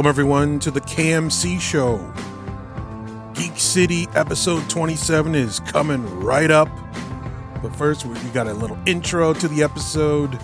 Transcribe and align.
Welcome, 0.00 0.08
everyone, 0.08 0.58
to 0.60 0.70
the 0.70 0.80
KMC 0.80 1.60
Show. 1.60 1.98
Geek 3.34 3.58
City 3.58 4.06
episode 4.14 4.66
27 4.70 5.34
is 5.34 5.60
coming 5.60 6.02
right 6.20 6.50
up. 6.50 6.70
But 7.60 7.76
first, 7.76 8.06
we 8.06 8.14
got 8.30 8.46
a 8.46 8.54
little 8.54 8.78
intro 8.86 9.34
to 9.34 9.46
the 9.46 9.62
episode. 9.62 10.38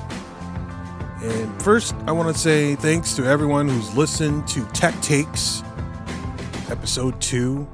And 1.22 1.62
first, 1.62 1.94
I 2.06 2.12
want 2.12 2.36
to 2.36 2.38
say 2.38 2.74
thanks 2.74 3.14
to 3.16 3.24
everyone 3.24 3.66
who's 3.66 3.96
listened 3.96 4.46
to 4.48 4.62
Tech 4.74 4.92
Takes 5.00 5.62
episode 6.68 7.18
2. 7.22 7.66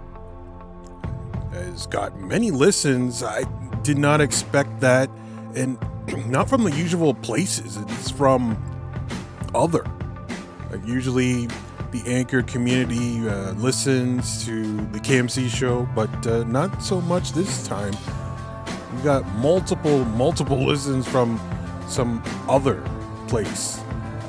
Has 1.50 1.88
got 1.88 2.16
many 2.16 2.52
listens. 2.52 3.24
I 3.24 3.42
did 3.82 3.98
not 3.98 4.20
expect 4.20 4.78
that. 4.82 5.10
And 5.56 5.76
not 6.30 6.48
from 6.48 6.62
the 6.62 6.70
usual 6.70 7.12
places, 7.12 7.76
it's 7.76 8.08
from 8.08 8.56
other. 9.52 9.84
Like 10.70 10.86
usually, 10.86 11.48
the 11.92 12.02
Anchor 12.06 12.42
community 12.42 13.28
uh, 13.28 13.52
listens 13.52 14.44
to 14.46 14.76
the 14.92 14.98
KMC 14.98 15.48
show, 15.50 15.86
but 15.94 16.26
uh, 16.26 16.42
not 16.44 16.82
so 16.82 17.02
much 17.02 17.32
this 17.32 17.66
time. 17.66 17.94
We 18.96 19.02
got 19.02 19.26
multiple, 19.36 20.04
multiple 20.06 20.64
listens 20.66 21.06
from 21.06 21.38
some 21.86 22.22
other 22.48 22.82
place, 23.28 23.80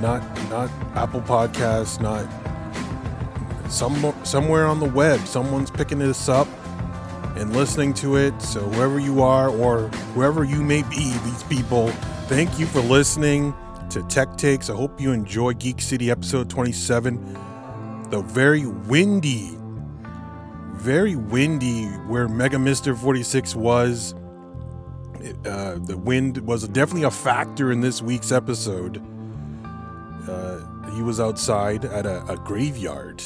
not 0.01 0.21
not 0.49 0.69
Apple 0.95 1.21
Podcasts, 1.21 2.01
not 2.01 2.27
some 3.71 4.13
somewhere 4.25 4.67
on 4.67 4.79
the 4.81 4.89
web. 4.89 5.25
Someone's 5.25 5.71
picking 5.71 5.99
this 5.99 6.27
up 6.27 6.49
and 7.37 7.55
listening 7.55 7.93
to 7.95 8.17
it. 8.17 8.39
So 8.41 8.59
whoever 8.59 8.99
you 8.99 9.21
are 9.21 9.49
or 9.49 9.87
whoever 10.13 10.43
you 10.43 10.61
may 10.61 10.83
be, 10.83 11.13
these 11.23 11.43
people, 11.43 11.87
thank 12.27 12.59
you 12.59 12.65
for 12.65 12.81
listening 12.81 13.53
to 13.89 14.03
Tech 14.03 14.35
Takes. 14.35 14.69
I 14.69 14.75
hope 14.75 14.99
you 14.99 15.13
enjoy 15.13 15.53
Geek 15.53 15.79
City 15.79 16.11
episode 16.11 16.49
27. 16.49 17.52
The 18.13 18.21
very 18.21 18.67
windy, 18.67 19.57
very 20.73 21.15
windy 21.15 21.85
where 22.05 22.27
Mega 22.27 22.59
Mister 22.59 22.93
46 22.93 23.55
was. 23.55 24.13
Uh, 25.43 25.79
the 25.79 25.97
wind 25.97 26.37
was 26.45 26.67
definitely 26.67 27.05
a 27.05 27.09
factor 27.09 27.71
in 27.71 27.81
this 27.81 28.03
week's 28.03 28.31
episode. 28.31 29.01
Uh, 30.29 30.59
he 30.91 31.01
was 31.01 31.19
outside 31.19 31.85
at 31.85 32.05
a, 32.05 32.23
a 32.31 32.37
graveyard 32.37 33.23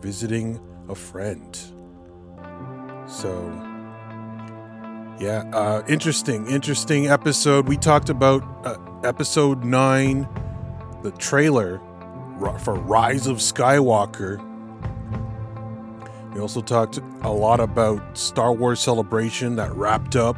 visiting 0.00 0.60
a 0.88 0.94
friend. 0.94 1.56
So, 3.08 3.50
yeah, 5.18 5.50
uh, 5.52 5.82
interesting, 5.88 6.46
interesting 6.46 7.08
episode. 7.08 7.66
We 7.66 7.76
talked 7.76 8.08
about 8.08 8.44
uh, 8.64 8.76
episode 9.02 9.64
nine, 9.64 10.28
the 11.02 11.10
trailer 11.10 11.80
for 12.38 12.74
Rise 12.74 13.26
of 13.26 13.38
Skywalker. 13.38 14.44
We 16.34 16.40
also 16.40 16.60
talked 16.60 17.00
a 17.22 17.30
lot 17.30 17.58
about 17.58 18.16
Star 18.16 18.52
Wars 18.52 18.80
Celebration 18.80 19.56
that 19.56 19.74
wrapped 19.74 20.14
up, 20.14 20.36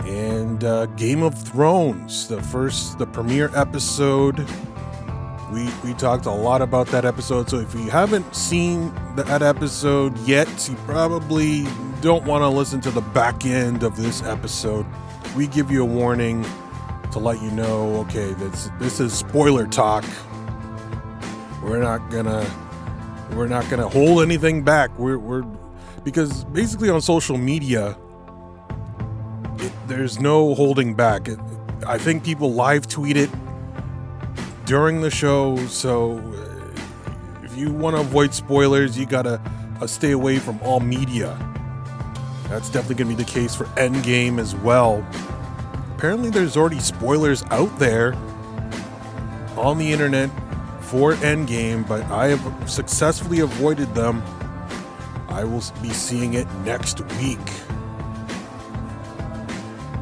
and 0.00 0.62
uh, 0.62 0.86
Game 0.86 1.22
of 1.22 1.40
Thrones, 1.40 2.28
the 2.28 2.42
first, 2.42 2.98
the 2.98 3.06
premiere 3.06 3.50
episode. 3.54 4.46
We 5.52 5.70
we 5.84 5.94
talked 5.94 6.26
a 6.26 6.32
lot 6.32 6.60
about 6.60 6.88
that 6.88 7.04
episode. 7.04 7.48
So 7.48 7.58
if 7.58 7.72
you 7.74 7.88
haven't 7.88 8.34
seen 8.34 8.92
that 9.16 9.42
episode 9.42 10.18
yet, 10.26 10.68
you 10.68 10.74
probably 10.86 11.66
don't 12.02 12.24
want 12.24 12.42
to 12.42 12.48
listen 12.48 12.80
to 12.82 12.90
the 12.90 13.00
back 13.00 13.46
end 13.46 13.82
of 13.82 13.96
this 13.96 14.22
episode. 14.22 14.84
We 15.36 15.46
give 15.46 15.70
you 15.70 15.82
a 15.82 15.86
warning 15.86 16.44
to 17.12 17.18
let 17.18 17.42
you 17.42 17.50
know, 17.50 17.96
okay, 17.96 18.32
this 18.34 18.70
this 18.78 19.00
is 19.00 19.12
spoiler 19.12 19.66
talk. 19.66 20.04
We're 21.62 21.80
not 21.80 22.10
gonna 22.10 22.48
we're 23.32 23.48
not 23.48 23.68
gonna 23.68 23.88
hold 23.88 24.22
anything 24.22 24.62
back. 24.62 24.96
We're 24.98 25.18
we're 25.18 25.44
because 26.04 26.44
basically 26.44 26.90
on 26.90 27.00
social 27.00 27.36
media, 27.36 27.96
it, 29.58 29.72
there's 29.88 30.20
no 30.20 30.54
holding 30.54 30.94
back. 30.94 31.28
It, 31.28 31.38
I 31.86 31.98
think 31.98 32.24
people 32.24 32.52
live 32.52 32.86
tweet 32.86 33.16
it 33.16 33.30
during 34.64 35.00
the 35.00 35.10
show, 35.10 35.56
so 35.66 36.18
if 37.42 37.56
you 37.56 37.72
want 37.72 37.96
to 37.96 38.00
avoid 38.00 38.34
spoilers, 38.34 38.98
you 38.98 39.06
gotta 39.06 39.40
uh, 39.80 39.86
stay 39.86 40.12
away 40.12 40.38
from 40.38 40.60
all 40.62 40.80
media. 40.80 41.36
That's 42.48 42.70
definitely 42.70 42.96
gonna 42.96 43.16
be 43.16 43.22
the 43.22 43.30
case 43.30 43.54
for 43.54 43.64
Endgame 43.76 44.38
as 44.38 44.54
well 44.54 45.04
apparently 45.96 46.28
there's 46.28 46.58
already 46.58 46.78
spoilers 46.78 47.42
out 47.44 47.78
there 47.78 48.14
on 49.56 49.78
the 49.78 49.90
internet 49.90 50.28
for 50.82 51.14
Endgame, 51.14 51.88
but 51.88 52.02
I 52.04 52.28
have 52.28 52.70
successfully 52.70 53.40
avoided 53.40 53.94
them. 53.94 54.22
I 55.28 55.42
will 55.44 55.62
be 55.82 55.88
seeing 55.88 56.34
it 56.34 56.46
next 56.66 57.00
week. 57.18 57.40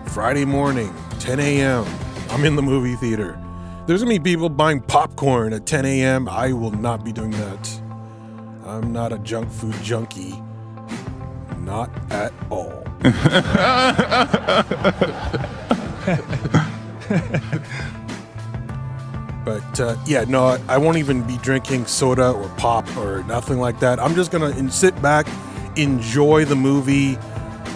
Friday 0.07 0.45
morning, 0.45 0.93
10 1.21 1.39
a.m. 1.39 1.87
I'm 2.31 2.45
in 2.45 2.57
the 2.57 2.63
movie 2.63 2.97
theater. 2.97 3.41
There's 3.87 4.03
gonna 4.03 4.19
be 4.19 4.33
people 4.33 4.49
buying 4.49 4.81
popcorn 4.81 5.53
at 5.53 5.65
10 5.65 5.85
a.m. 5.85 6.29
I 6.29 6.53
will 6.53 6.73
not 6.73 7.05
be 7.05 7.13
doing 7.13 7.31
that. 7.31 7.81
I'm 8.67 8.93
not 8.93 9.13
a 9.13 9.19
junk 9.21 9.49
food 9.49 9.77
junkie. 9.81 10.43
Not 11.59 11.91
at 12.11 12.33
all. 12.51 12.83
but 19.45 19.81
uh, 19.81 19.97
yeah, 20.07 20.25
no, 20.29 20.59
I 20.69 20.77
won't 20.77 20.99
even 20.99 21.27
be 21.27 21.39
drinking 21.39 21.87
soda 21.87 22.31
or 22.31 22.49
pop 22.57 22.87
or 22.97 23.23
nothing 23.25 23.59
like 23.59 23.81
that. 23.81 23.99
I'm 23.99 24.15
just 24.15 24.31
gonna 24.31 24.71
sit 24.71 25.01
back, 25.01 25.27
enjoy 25.77 26.45
the 26.45 26.57
movie, 26.57 27.17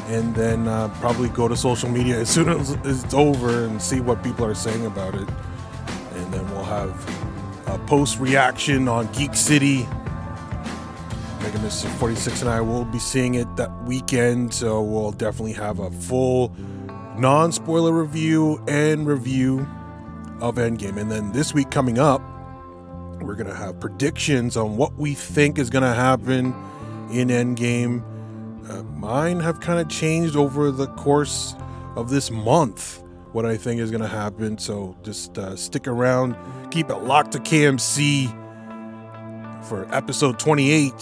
and 0.09 0.35
then 0.35 0.69
uh, 0.69 0.89
probably 1.01 1.31
go 1.31 1.49
to 1.49 1.57
social 1.57 1.89
media 1.89 2.19
as 2.19 2.29
soon 2.29 2.51
as 2.51 2.73
it's 2.85 3.15
over 3.15 3.65
and 3.65 3.81
see 3.81 4.01
what 4.01 4.23
people 4.23 4.45
are 4.45 4.55
saying 4.55 4.85
about 4.85 5.15
it. 5.15 5.29
And 6.15 6.35
then 6.35 6.51
we'll 6.51 6.65
have 6.65 6.95
a 7.67 7.79
post 7.87 8.19
reaction 8.19 8.89
on 8.89 9.11
Geek 9.13 9.35
City. 9.35 9.87
Mega 11.41 11.59
Mister 11.61 11.89
46 11.89 12.43
and 12.43 12.51
I 12.51 12.61
will 12.61 12.85
be 12.85 12.99
seeing 12.99 13.37
it 13.37 13.57
that 13.57 13.71
weekend, 13.85 14.53
so 14.53 14.83
we'll 14.83 15.13
definitely 15.13 15.55
have 15.55 15.79
a 15.79 15.91
full 15.91 16.53
non 17.19 17.53
spoiler 17.53 17.93
review 17.93 18.63
and 18.69 19.07
review 19.07 19.67
of 20.41 20.57
Endgame. 20.57 20.97
And 20.97 21.11
then 21.11 21.33
this 21.33 21.53
week 21.53 21.71
coming 21.71 21.99
up, 21.99 22.23
we're 23.21 23.35
going 23.35 23.49
to 23.49 23.55
have 23.55 23.81
predictions 23.81 24.57
on 24.57 24.77
what 24.77 24.95
we 24.95 25.15
think 25.15 25.59
is 25.59 25.71
going 25.71 25.83
to 25.83 25.95
happen 25.95 26.55
in 27.11 27.29
Endgame. 27.29 28.03
Uh, 28.71 28.83
mine 28.83 29.41
have 29.41 29.61
kind 29.61 29.81
of 29.81 29.89
changed 29.89 30.37
over 30.37 30.71
the 30.71 30.87
course 30.89 31.55
of 31.97 32.11
this 32.11 32.31
month, 32.31 33.03
what 33.33 33.45
I 33.45 33.57
think 33.57 33.81
is 33.81 33.91
going 33.91 34.03
to 34.03 34.09
happen. 34.09 34.59
So 34.59 34.97
just 35.03 35.37
uh, 35.39 35.57
stick 35.57 35.89
around, 35.89 36.37
keep 36.71 36.91
it 36.91 36.99
locked 36.99 37.33
to 37.33 37.39
KMC 37.39 38.33
for 39.65 39.93
episode 39.95 40.39
28 40.39 40.93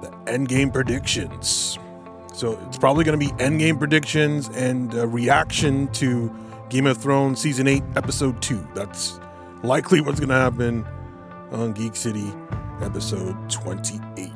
the 0.00 0.08
Endgame 0.26 0.72
predictions. 0.72 1.78
So 2.34 2.58
it's 2.66 2.78
probably 2.78 3.04
going 3.04 3.18
to 3.18 3.24
be 3.24 3.32
endgame 3.42 3.78
predictions 3.78 4.48
and 4.50 4.92
a 4.94 5.06
reaction 5.06 5.88
to 5.92 6.34
Game 6.70 6.86
of 6.86 6.96
Thrones 6.96 7.40
season 7.40 7.68
8 7.68 7.82
episode 7.94 8.40
2. 8.40 8.68
That's 8.74 9.20
likely 9.62 10.00
what's 10.00 10.18
going 10.18 10.30
to 10.30 10.34
happen 10.34 10.86
on 11.50 11.72
Geek 11.72 11.94
City 11.94 12.32
episode 12.80 13.36
28. 13.50 14.30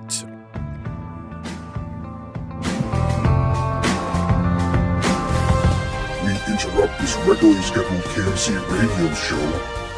We 6.22 6.52
interrupt 6.52 7.00
this 7.00 7.16
regularly 7.26 7.62
scheduled 7.62 8.02
KMC 8.02 8.60
radio 8.70 9.14
show 9.14 9.50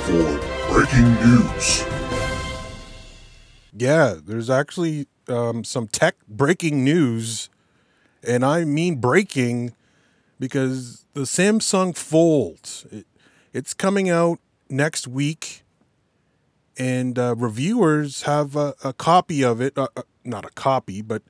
for 0.04 0.72
breaking 0.72 1.14
news. 1.26 1.84
Yeah, 3.76 4.14
there's 4.24 4.48
actually 4.48 5.08
um, 5.28 5.64
some 5.64 5.88
tech 5.88 6.16
breaking 6.28 6.84
news 6.84 7.50
and 8.22 8.44
I 8.44 8.64
mean 8.64 8.96
breaking 8.96 9.74
because 10.38 11.04
the 11.14 11.22
Samsung 11.22 11.96
Fold 11.96 12.86
it, 12.90 13.06
it's 13.52 13.74
coming 13.74 14.08
out 14.10 14.38
next 14.68 15.08
week, 15.08 15.64
and 16.76 17.18
uh, 17.18 17.34
reviewers 17.36 18.22
have 18.22 18.56
a, 18.56 18.74
a, 18.84 18.92
copy 18.92 19.42
of 19.42 19.60
it. 19.60 19.76
Uh, 19.76 19.88
uh, 19.96 20.02
not 20.24 20.44
a 20.44 20.50
copy, 20.50 21.02
but 21.02 21.22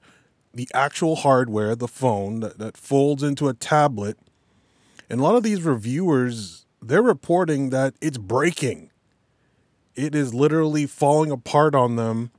the 0.52 0.68
actual 0.74 1.16
hardware, 1.16 1.76
the 1.76 1.88
phone 1.88 2.40
that, 2.40 2.58
that 2.58 2.76
folds 2.76 3.22
into 3.22 3.48
a 3.48 3.54
tablet. 3.54 4.18
And 5.08 5.20
a 5.20 5.22
lot 5.22 5.36
of 5.36 5.42
these 5.42 5.62
reviewers, 5.62 6.66
they're 6.82 7.02
reporting 7.02 7.70
that 7.70 7.94
it's 8.00 8.18
breaking. 8.18 8.90
It 9.94 10.14
is 10.14 10.34
literally 10.34 10.86
falling 10.86 11.30
apart 11.30 11.74
on 11.74 11.96
them. 11.96 12.30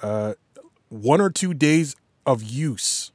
Uh, 0.00 0.34
one 0.88 1.20
or 1.20 1.30
two 1.30 1.54
days 1.54 1.96
of 2.26 2.42
use 2.42 3.11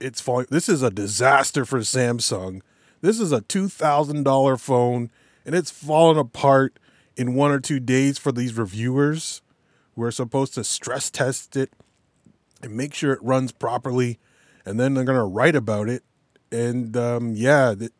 it's 0.00 0.20
falling. 0.20 0.46
This 0.50 0.68
is 0.68 0.82
a 0.82 0.90
disaster 0.90 1.64
for 1.64 1.80
Samsung. 1.80 2.60
This 3.00 3.20
is 3.20 3.32
a 3.32 3.40
two 3.42 3.68
thousand 3.68 4.24
dollar 4.24 4.56
phone, 4.56 5.10
and 5.44 5.54
it's 5.54 5.70
falling 5.70 6.18
apart 6.18 6.78
in 7.16 7.34
one 7.34 7.50
or 7.50 7.60
two 7.60 7.80
days 7.80 8.18
for 8.18 8.32
these 8.32 8.56
reviewers. 8.56 9.42
We're 9.96 10.10
supposed 10.10 10.54
to 10.54 10.64
stress 10.64 11.10
test 11.10 11.56
it 11.56 11.72
and 12.62 12.76
make 12.76 12.94
sure 12.94 13.12
it 13.12 13.22
runs 13.22 13.52
properly, 13.52 14.18
and 14.64 14.78
then 14.78 14.94
they're 14.94 15.04
going 15.04 15.18
to 15.18 15.24
write 15.24 15.56
about 15.56 15.88
it. 15.88 16.02
And 16.50 16.96
um, 16.96 17.34
yeah, 17.34 17.74
th- 17.74 17.92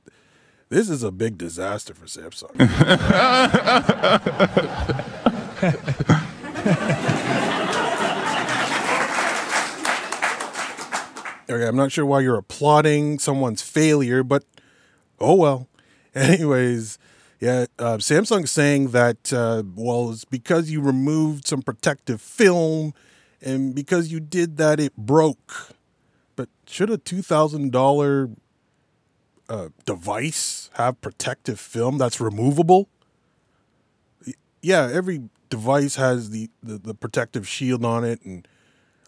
this 0.68 0.88
is 0.88 1.02
a 1.02 1.10
big 1.10 1.38
disaster 1.38 1.94
for 1.94 2.06
Samsung. 2.06 2.54
okay, 11.50 11.66
I'm 11.66 11.76
not 11.76 11.92
sure 11.92 12.06
why 12.06 12.20
you're 12.20 12.36
applauding 12.38 13.18
someone's 13.18 13.62
failure, 13.62 14.22
but 14.22 14.44
oh 15.20 15.34
well. 15.34 15.68
Anyways, 16.14 16.98
yeah, 17.40 17.66
uh, 17.78 17.98
Samsung's 17.98 18.50
saying 18.50 18.88
that, 18.88 19.32
uh, 19.32 19.62
well, 19.76 20.10
it's 20.10 20.24
because 20.24 20.70
you 20.70 20.80
removed 20.80 21.46
some 21.46 21.62
protective 21.62 22.20
film 22.20 22.94
and 23.40 23.74
because 23.74 24.10
you 24.10 24.20
did 24.20 24.56
that, 24.56 24.80
it 24.80 24.96
broke. 24.96 25.74
But 26.34 26.48
should 26.66 26.90
a 26.90 26.98
$2,000 26.98 28.36
uh, 29.48 29.68
device 29.84 30.70
have 30.74 31.00
protective 31.00 31.60
film 31.60 31.98
that's 31.98 32.20
removable? 32.20 32.88
Yeah, 34.60 34.88
every 34.92 35.28
device 35.50 35.94
has 35.96 36.30
the, 36.30 36.50
the, 36.62 36.78
the 36.78 36.94
protective 36.94 37.46
shield 37.46 37.84
on 37.84 38.04
it, 38.04 38.20
and 38.24 38.46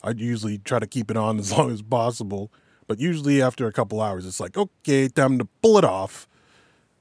I 0.03 0.11
usually 0.11 0.59
try 0.59 0.79
to 0.79 0.87
keep 0.87 1.11
it 1.11 1.17
on 1.17 1.39
as 1.39 1.53
long 1.57 1.71
as 1.71 1.83
possible. 1.83 2.51
But 2.87 2.99
usually 2.99 3.41
after 3.41 3.67
a 3.69 3.73
couple 3.73 4.01
hours, 4.01 4.27
it's 4.27 4.41
like, 4.41 4.57
okay, 4.57 5.09
time 5.09 5.39
to 5.39 5.45
pull 5.63 5.79
it 5.79 5.85
off. 5.85 6.27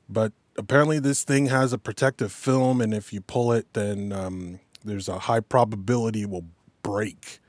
But 0.08 0.34
apparently, 0.58 1.00
this 1.00 1.24
thing 1.24 1.48
has 1.48 1.74
a 1.74 1.80
protective 1.80 2.32
film, 2.32 2.80
and 2.80 2.94
if 2.94 3.12
you 3.12 3.22
pull 3.22 3.52
it, 3.52 3.74
then 3.74 4.12
um, 4.12 4.60
there's 4.84 5.08
a 5.08 5.20
high 5.20 5.40
probability 5.40 6.24
it 6.24 6.30
will 6.30 6.46
break. 6.84 7.40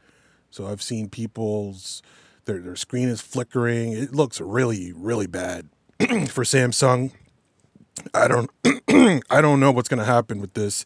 So 0.51 0.67
I've 0.67 0.83
seen 0.83 1.09
people's 1.09 2.03
their 2.45 2.61
their 2.61 2.77
screen 2.77 3.09
is 3.09 3.21
flickering. 3.21 3.93
It 3.93 4.15
looks 4.15 4.41
really 4.41 4.93
really 4.93 5.27
bad 5.27 5.69
for 5.99 6.45
Samsung. 6.45 7.13
I 8.15 8.29
don't 8.29 8.51
I 9.31 9.41
don't 9.41 9.61
know 9.61 9.71
what's 9.71 9.89
going 9.89 9.99
to 9.99 10.05
happen 10.05 10.41
with 10.41 10.55
this. 10.55 10.85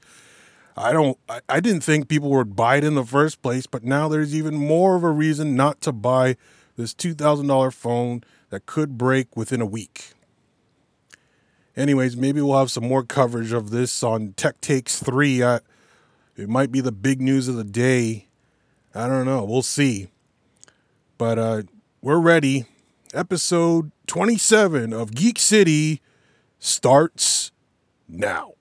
I 0.77 0.93
don't 0.93 1.19
I, 1.29 1.41
I 1.49 1.61
didn't 1.61 1.83
think 1.83 2.09
people 2.09 2.31
would 2.31 2.57
buy 2.57 2.77
it 2.77 2.85
in 2.85 2.95
the 2.95 3.05
first 3.05 3.43
place, 3.43 3.67
but 3.67 3.85
now 3.85 4.09
there's 4.09 4.35
even 4.35 4.55
more 4.55 4.97
of 4.97 5.05
a 5.05 5.11
reason 5.11 5.55
not 5.55 5.81
to 5.83 5.93
buy 5.93 6.37
this 6.77 6.95
$2000 6.95 7.73
phone 7.73 8.25
that 8.51 8.67
could 8.67 8.99
break 8.99 9.37
within 9.37 9.61
a 9.61 9.67
week. 9.67 10.13
Anyways, 11.77 12.17
maybe 12.17 12.41
we'll 12.41 12.59
have 12.59 12.71
some 12.71 12.87
more 12.87 13.03
coverage 13.03 13.53
of 13.53 13.71
this 13.71 14.03
on 14.03 14.33
Tech 14.37 14.61
Takes 14.61 15.01
3. 15.01 15.43
I, 15.43 15.61
it 16.37 16.49
might 16.49 16.71
be 16.71 16.81
the 16.81 16.93
big 16.93 17.21
news 17.21 17.49
of 17.49 17.57
the 17.57 17.65
day. 17.65 18.29
I 18.95 19.09
don't 19.09 19.25
know. 19.25 19.45
We'll 19.45 19.63
see. 19.63 20.09
But 21.19 21.39
uh, 21.39 21.63
we're 22.01 22.21
ready. 22.21 22.67
Episode 23.13 23.91
27 24.07 24.93
of 24.93 25.15
Geek 25.15 25.39
City 25.39 26.01
starts 26.59 27.51
now. 28.09 28.53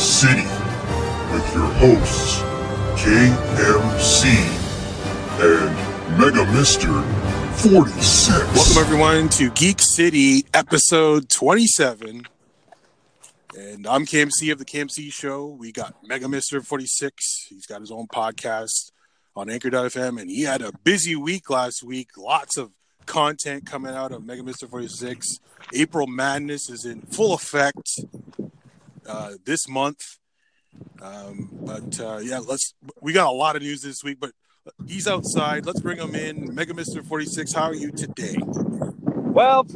City 0.00 0.46
with 1.30 1.54
your 1.54 1.66
hosts, 1.76 2.40
KMC 3.02 4.24
and 5.42 6.18
Mega 6.18 6.50
Mister 6.54 7.02
46. 7.58 8.28
Welcome, 8.56 8.78
everyone, 8.78 9.28
to 9.28 9.50
Geek 9.50 9.78
City, 9.82 10.46
episode 10.54 11.28
27. 11.28 12.26
And 13.58 13.86
I'm 13.86 14.06
KMC 14.06 14.50
of 14.50 14.58
the 14.58 14.64
KMC 14.64 15.12
Show. 15.12 15.48
We 15.48 15.70
got 15.70 15.94
Mega 16.02 16.30
Mister 16.30 16.62
46. 16.62 17.48
He's 17.50 17.66
got 17.66 17.82
his 17.82 17.90
own 17.90 18.06
podcast 18.06 18.92
on 19.36 19.50
Anchor.fm, 19.50 20.18
and 20.18 20.30
he 20.30 20.44
had 20.44 20.62
a 20.62 20.72
busy 20.82 21.14
week 21.14 21.50
last 21.50 21.82
week. 21.82 22.16
Lots 22.16 22.56
of 22.56 22.70
content 23.04 23.66
coming 23.66 23.94
out 23.94 24.12
of 24.12 24.24
Mega 24.24 24.42
Mister 24.42 24.66
46. 24.66 25.40
April 25.74 26.06
Madness 26.06 26.70
is 26.70 26.86
in 26.86 27.02
full 27.02 27.34
effect 27.34 28.00
uh, 29.10 29.32
this 29.44 29.68
month. 29.68 30.18
Um, 31.02 31.50
but 31.62 31.98
uh, 32.00 32.20
yeah, 32.22 32.38
let's. 32.38 32.74
We 33.00 33.12
got 33.12 33.28
a 33.28 33.32
lot 33.32 33.56
of 33.56 33.62
news 33.62 33.82
this 33.82 34.04
week, 34.04 34.18
but 34.20 34.30
he's 34.86 35.08
outside. 35.08 35.66
Let's 35.66 35.80
bring 35.80 35.98
him 35.98 36.14
in. 36.14 36.54
Mega 36.54 36.74
Mister 36.74 37.02
46, 37.02 37.52
how 37.52 37.64
are 37.64 37.74
you 37.74 37.90
today? 37.90 38.36
Well, 38.40 39.66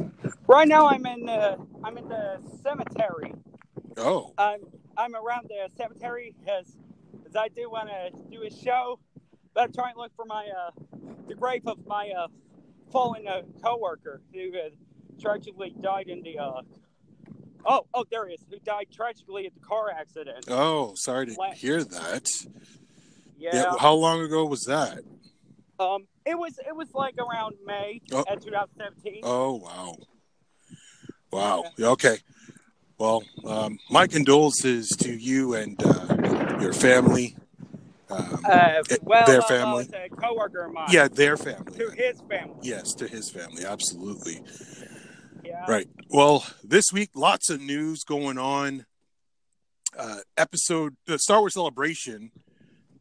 right 0.47 0.67
now 0.67 0.87
I'm 0.87 1.05
in 1.05 1.25
the 1.25 1.57
I'm 1.83 1.97
in 1.97 2.07
the 2.07 2.39
cemetery. 2.63 3.33
Oh, 3.97 4.33
I'm 4.37 4.61
I'm 4.97 5.15
around 5.15 5.49
the 5.49 5.69
cemetery 5.75 6.33
as 6.47 6.77
as 7.27 7.35
I 7.35 7.49
do 7.49 7.69
want 7.69 7.89
to 7.89 8.21
do 8.31 8.43
a 8.43 8.51
show, 8.51 8.99
but 9.53 9.65
I'm 9.65 9.73
trying 9.73 9.95
to 9.95 9.99
look 9.99 10.15
for 10.15 10.25
my 10.25 10.47
uh 10.47 10.71
the 11.27 11.35
grave 11.35 11.63
of 11.67 11.85
my 11.85 12.09
uh 12.17 12.27
fallen 12.91 13.27
uh, 13.27 13.41
coworker 13.61 14.21
who 14.33 14.51
uh, 14.57 14.69
tragically 15.19 15.75
died 15.81 16.07
in 16.07 16.21
the 16.21 16.37
uh 16.39 16.61
oh 17.65 17.85
oh 17.93 18.05
there 18.11 18.27
he 18.27 18.33
is 18.35 18.45
who 18.49 18.59
died 18.59 18.87
tragically 18.93 19.45
at 19.45 19.53
the 19.53 19.59
car 19.59 19.89
accident. 19.89 20.45
oh, 20.49 20.93
sorry 20.95 21.27
to 21.27 21.33
La- 21.37 21.51
hear 21.51 21.83
that. 21.83 22.27
Yeah. 23.37 23.53
Yeah, 23.53 23.73
how 23.79 23.93
long 23.93 24.21
ago 24.21 24.45
was 24.45 24.63
that? 24.65 24.99
Um. 25.79 26.07
It 26.25 26.37
was 26.39 26.57
it 26.67 26.75
was 26.75 26.93
like 26.93 27.15
around 27.19 27.55
May 27.65 28.01
Oh. 28.11 28.23
at 28.27 28.41
2017. 28.41 29.21
Oh 29.23 29.55
wow, 29.55 29.95
wow. 31.31 31.63
Yeah, 31.77 31.87
Okay. 31.89 32.17
Well, 32.97 33.23
um, 33.45 33.77
my 33.91 34.07
condolences 34.07 34.87
to 34.99 35.11
you 35.13 35.53
and 35.55 35.75
uh, 35.83 36.15
your 36.61 36.71
family. 36.73 37.35
Um, 38.09 38.39
Uh, 38.49 38.81
well, 39.01 39.25
their 39.25 39.41
uh, 39.41 39.47
family. 39.47 39.89
well, 39.91 40.01
a 40.05 40.09
coworker 40.09 40.65
of 40.65 40.71
mine. 40.73 40.87
yeah, 40.91 41.07
their 41.09 41.35
family. 41.35 41.77
To 41.77 41.89
his 41.91 42.21
family. 42.21 42.55
Yes, 42.61 42.93
to 42.93 43.07
his 43.07 43.29
family. 43.29 43.65
Absolutely. 43.65 44.41
Yeah. 45.45 45.65
Right. 45.67 45.87
Well, 46.09 46.45
this 46.63 46.85
week, 46.91 47.11
lots 47.15 47.49
of 47.49 47.61
news 47.61 48.03
going 48.03 48.37
on. 48.37 48.85
Uh, 49.97 50.19
episode, 50.35 50.95
the 51.05 51.17
Star 51.19 51.39
Wars 51.39 51.53
Celebration 51.53 52.31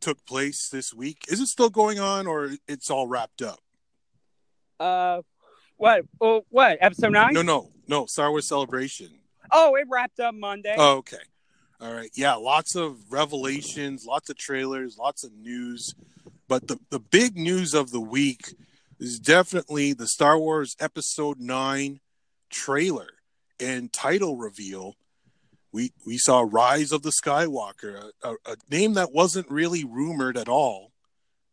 took 0.00 0.24
place 0.26 0.68
this 0.68 0.92
week. 0.92 1.24
Is 1.28 1.40
it 1.40 1.46
still 1.46 1.70
going 1.70 1.98
on, 1.98 2.26
or 2.26 2.50
it's 2.68 2.90
all 2.90 3.06
wrapped 3.06 3.42
up? 3.42 3.58
Uh, 4.78 5.22
what? 5.76 6.04
Oh, 6.20 6.44
what? 6.50 6.78
Episode 6.80 7.12
nine? 7.12 7.32
No, 7.32 7.42
no, 7.42 7.70
no. 7.88 8.06
Star 8.06 8.30
Wars 8.30 8.46
Celebration. 8.46 9.10
Oh, 9.50 9.74
it 9.76 9.86
wrapped 9.88 10.20
up 10.20 10.34
Monday. 10.34 10.74
Oh, 10.76 10.98
okay. 10.98 11.16
All 11.80 11.92
right. 11.92 12.10
Yeah, 12.14 12.34
lots 12.34 12.76
of 12.76 12.98
revelations, 13.10 14.06
lots 14.06 14.30
of 14.30 14.36
trailers, 14.36 14.96
lots 14.98 15.24
of 15.24 15.32
news. 15.32 15.94
But 16.48 16.68
the, 16.68 16.78
the 16.90 17.00
big 17.00 17.36
news 17.36 17.74
of 17.74 17.90
the 17.90 18.00
week 18.00 18.54
is 18.98 19.18
definitely 19.18 19.92
the 19.92 20.06
Star 20.06 20.38
Wars 20.38 20.76
Episode 20.78 21.40
9 21.40 22.00
trailer 22.54 23.10
and 23.58 23.92
title 23.92 24.36
reveal. 24.36 24.94
We 25.72 25.92
we 26.06 26.18
saw 26.18 26.46
Rise 26.62 26.92
of 26.92 27.02
the 27.02 27.12
Skywalker, 27.22 28.10
a, 28.22 28.28
a, 28.28 28.32
a 28.52 28.56
name 28.70 28.94
that 28.94 29.12
wasn't 29.12 29.50
really 29.50 29.84
rumored 29.84 30.36
at 30.38 30.48
all. 30.48 30.92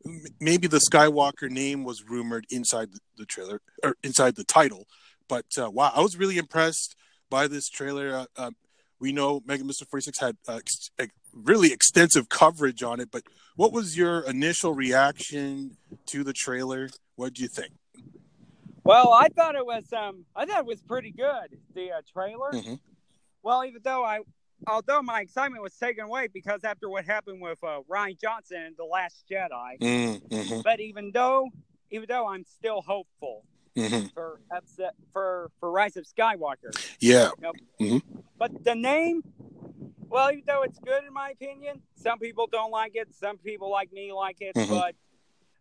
M- 0.05 0.25
Maybe 0.39 0.67
the 0.67 0.85
Skywalker 0.91 1.49
name 1.49 1.83
was 1.83 2.03
rumored 2.13 2.45
inside 2.49 2.89
the, 3.17 3.25
trailer 3.25 3.61
or 3.83 3.95
inside 4.03 4.35
the 4.35 4.43
title, 4.43 4.85
but 5.27 5.45
uh, 5.57 5.69
wow, 5.71 5.91
I 5.95 6.01
was 6.01 6.17
really 6.17 6.37
impressed 6.37 6.95
by 7.29 7.47
this 7.47 7.67
trailer. 7.69 8.07
Uh, 8.19 8.25
uh, 8.37 8.51
we 8.99 9.11
know 9.11 9.41
Mega 9.45 9.63
Mister 9.63 9.85
Forty 9.85 10.03
Six 10.03 10.19
had 10.19 10.37
uh, 10.47 10.59
ex- 10.63 10.91
really 11.33 11.71
extensive 11.73 12.29
coverage 12.29 12.83
on 12.83 12.99
it, 12.99 13.09
but 13.11 13.23
what 13.55 13.71
was 13.73 13.97
your 13.97 14.21
initial 14.35 14.73
reaction 14.75 15.77
to 16.11 16.23
the 16.23 16.33
trailer? 16.33 16.89
What 17.15 17.33
do 17.33 17.41
you 17.41 17.49
think? 17.59 17.73
Well, 18.83 19.11
I 19.13 19.27
thought 19.29 19.55
it 19.55 19.65
was 19.65 19.91
um, 19.93 20.25
I 20.35 20.45
thought 20.45 20.59
it 20.59 20.65
was 20.65 20.81
pretty 20.81 21.11
good. 21.11 21.59
The 21.75 21.91
uh, 21.91 22.01
trailer. 22.11 22.51
Mhm. 22.51 22.79
Well, 23.43 23.63
even 23.65 23.81
though 23.83 24.03
I, 24.03 24.19
although 24.67 25.01
my 25.01 25.21
excitement 25.21 25.63
was 25.63 25.75
taken 25.75 26.03
away 26.05 26.27
because 26.33 26.63
after 26.63 26.89
what 26.89 27.05
happened 27.05 27.41
with 27.41 27.63
uh, 27.63 27.79
Rian 27.89 28.19
Johnson 28.19 28.61
in 28.63 28.73
the 28.77 28.85
Last 28.85 29.25
Jedi, 29.29 29.79
Mm-hmm. 29.79 30.61
but 30.63 30.79
even 30.79 31.11
though, 31.11 31.49
even 31.91 32.05
though 32.07 32.27
I'm 32.27 32.45
still 32.45 32.81
hopeful 32.81 33.43
Mm-hmm. 33.77 34.07
for 34.13 34.41
episode, 34.53 34.91
for 35.13 35.49
for 35.59 35.71
Rise 35.71 35.95
of 35.95 36.05
Skywalker, 36.05 36.71
Yeah. 36.99 37.29
but 38.37 38.63
the 38.65 38.75
name. 38.75 39.21
Well, 40.09 40.29
even 40.29 40.43
though 40.45 40.63
it's 40.63 40.77
good 40.79 41.05
in 41.05 41.13
my 41.13 41.29
opinion, 41.29 41.81
some 41.95 42.19
people 42.19 42.47
don't 42.51 42.69
like 42.71 42.91
it. 42.95 43.15
Some 43.15 43.37
people 43.37 43.71
like 43.71 43.93
me 43.93 44.11
like 44.11 44.41
it, 44.41 44.55
Mhm. 44.55 44.67
but 44.67 44.95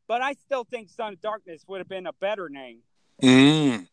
but 0.09 0.23
I 0.23 0.33
still 0.33 0.65
think 0.65 0.89
Son 0.91 1.13
of 1.13 1.21
Darkness 1.21 1.63
would 1.69 1.79
have 1.79 1.89
been 1.89 2.09
a 2.09 2.13
better 2.15 2.49
name. 2.49 2.81
Mm. 3.23 3.87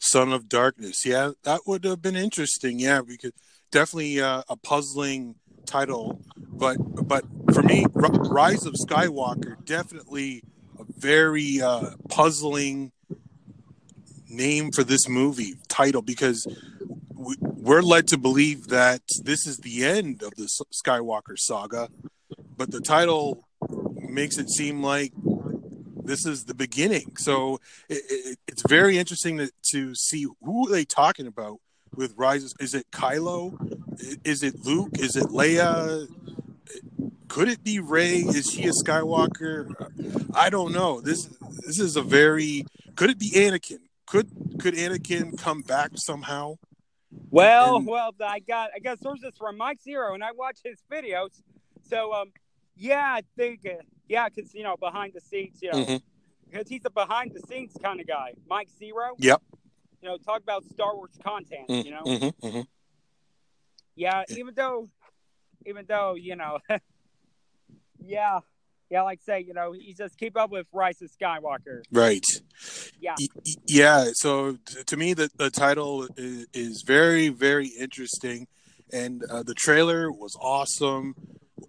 Son 0.00 0.32
of 0.32 0.48
Darkness. 0.48 1.04
Yeah, 1.04 1.32
that 1.44 1.62
would 1.66 1.84
have 1.84 2.00
been 2.02 2.16
interesting. 2.16 2.78
Yeah, 2.78 3.02
because 3.02 3.32
definitely 3.70 4.20
uh, 4.20 4.42
a 4.48 4.56
puzzling 4.56 5.36
title, 5.66 6.20
but 6.36 6.76
but 7.06 7.24
for 7.52 7.62
me, 7.62 7.84
R- 7.94 8.10
Rise 8.30 8.64
of 8.66 8.74
Skywalker 8.74 9.64
definitely 9.64 10.42
a 10.78 10.84
very 10.98 11.60
uh, 11.60 11.90
puzzling 12.08 12.92
name 14.28 14.70
for 14.70 14.84
this 14.84 15.08
movie 15.08 15.54
title 15.68 16.02
because 16.02 16.46
we, 17.14 17.34
we're 17.40 17.82
led 17.82 18.06
to 18.08 18.18
believe 18.18 18.68
that 18.68 19.02
this 19.24 19.46
is 19.46 19.58
the 19.58 19.84
end 19.84 20.22
of 20.22 20.34
the 20.36 20.48
Skywalker 20.72 21.36
saga, 21.36 21.88
but 22.56 22.70
the 22.70 22.80
title 22.80 23.44
makes 23.96 24.38
it 24.38 24.48
seem 24.50 24.82
like 24.82 25.12
this 26.08 26.26
is 26.26 26.44
the 26.44 26.54
beginning. 26.54 27.16
So 27.16 27.60
it, 27.88 28.02
it, 28.08 28.38
it's 28.48 28.62
very 28.68 28.98
interesting 28.98 29.38
to, 29.38 29.50
to 29.70 29.94
see 29.94 30.26
who 30.42 30.68
are 30.68 30.72
they 30.72 30.84
talking 30.84 31.26
about 31.26 31.58
with 31.94 32.14
Rises. 32.16 32.54
Is 32.58 32.74
it 32.74 32.90
Kylo? 32.90 33.56
Is 34.24 34.42
it 34.42 34.64
Luke? 34.64 34.98
Is 34.98 35.16
it 35.16 35.24
Leia? 35.24 36.08
Could 37.28 37.48
it 37.48 37.62
be 37.62 37.78
Rey? 37.78 38.16
Is 38.20 38.52
he 38.54 38.66
a 38.66 38.72
Skywalker? 38.72 39.70
I 40.34 40.50
don't 40.50 40.72
know. 40.72 41.00
This 41.00 41.26
this 41.66 41.78
is 41.78 41.96
a 41.96 42.02
very. 42.02 42.64
Could 42.96 43.10
it 43.10 43.18
be 43.18 43.30
Anakin? 43.30 43.78
Could 44.06 44.28
could 44.58 44.74
Anakin 44.74 45.38
come 45.38 45.60
back 45.62 45.90
somehow? 45.94 46.56
Well, 47.30 47.76
And- 47.76 47.86
well, 47.86 48.14
I 48.24 48.40
got 48.40 48.70
I 48.74 48.78
got 48.78 48.98
sources 49.00 49.34
from 49.36 49.56
Mike 49.58 49.78
Zeroh, 49.86 50.14
and 50.14 50.24
I 50.24 50.32
watch 50.32 50.58
his 50.64 50.82
videos. 50.90 51.42
So, 51.82 52.12
um, 52.12 52.32
yeah, 52.78 53.14
I 53.16 53.22
think, 53.36 53.60
uh, 53.66 53.82
yeah, 54.08 54.28
because 54.28 54.54
you 54.54 54.62
know, 54.62 54.76
behind 54.76 55.12
the 55.14 55.20
scenes, 55.20 55.58
you 55.60 55.70
know, 55.72 55.98
because 56.48 56.68
he's 56.68 56.84
a 56.84 56.90
behind 56.90 57.32
the 57.34 57.40
scenes 57.48 57.72
kind 57.82 58.00
of 58.00 58.06
guy. 58.06 58.32
Mike 58.48 58.68
Zeroh. 58.80 59.14
Yep. 59.18 59.42
You 60.00 60.08
know, 60.08 60.16
talk 60.16 60.42
about 60.42 60.64
Star 60.64 60.94
Wars 60.94 61.18
content. 61.22 61.68
You 61.68 61.90
know. 61.90 62.04
Mhm, 62.04 62.32
mhm. 62.40 62.66
Yeah, 63.96 64.22
even 64.28 64.54
though, 64.54 64.88
even 65.66 65.84
though 65.88 66.14
you 66.14 66.36
know, 66.36 66.60
yeah, 67.98 68.38
yeah, 68.90 69.02
like 69.02 69.20
say, 69.22 69.40
you 69.40 69.54
know, 69.54 69.72
he 69.72 69.92
just 69.92 70.16
keep 70.16 70.36
up 70.36 70.50
with 70.50 70.66
Rise 70.72 71.02
of 71.02 71.10
Skywalker. 71.10 71.82
Right. 71.90 72.24
Yeah, 73.00 73.16
yeah 73.66 74.10
so 74.12 74.58
to 74.86 74.96
me 74.96 75.14
the, 75.14 75.30
the 75.36 75.50
title 75.50 76.08
is, 76.16 76.46
is 76.52 76.82
very 76.84 77.28
very 77.28 77.68
interesting 77.68 78.48
and 78.92 79.22
uh, 79.30 79.44
the 79.44 79.54
trailer 79.54 80.10
was 80.10 80.36
awesome 80.40 81.14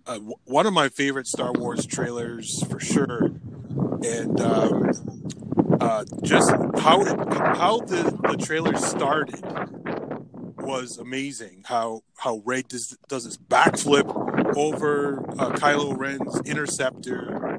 uh, 0.06 0.20
one 0.46 0.66
of 0.66 0.74
my 0.74 0.90
favorite 0.90 1.28
star 1.28 1.52
wars 1.54 1.86
trailers 1.86 2.64
for 2.68 2.80
sure. 2.80 3.32
And 4.04 4.40
um, 4.40 4.92
uh, 5.80 6.06
just 6.24 6.52
how 6.78 7.04
how 7.56 7.80
the, 7.80 8.18
the 8.30 8.38
trailer 8.38 8.76
started 8.78 9.42
was 10.58 10.98
amazing. 10.98 11.64
How 11.66 12.02
how 12.18 12.42
Rey 12.46 12.64
does, 12.64 12.98
does 13.08 13.26
this 13.26 13.38
backflip 13.38 14.56
over 14.56 15.20
uh, 15.40 15.52
kylo 15.52 15.98
ren's 15.98 16.40
interceptor. 16.42 17.58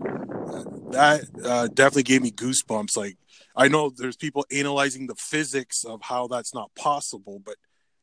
That 0.90 1.24
uh, 1.44 1.68
definitely 1.68 2.02
gave 2.04 2.22
me 2.22 2.30
goosebumps. 2.30 2.96
Like 2.96 3.16
I 3.56 3.68
know 3.68 3.90
there's 3.90 4.16
people 4.16 4.44
analyzing 4.50 5.06
the 5.06 5.14
physics 5.14 5.84
of 5.84 6.02
how 6.02 6.26
that's 6.26 6.54
not 6.54 6.74
possible, 6.74 7.40
but 7.44 7.56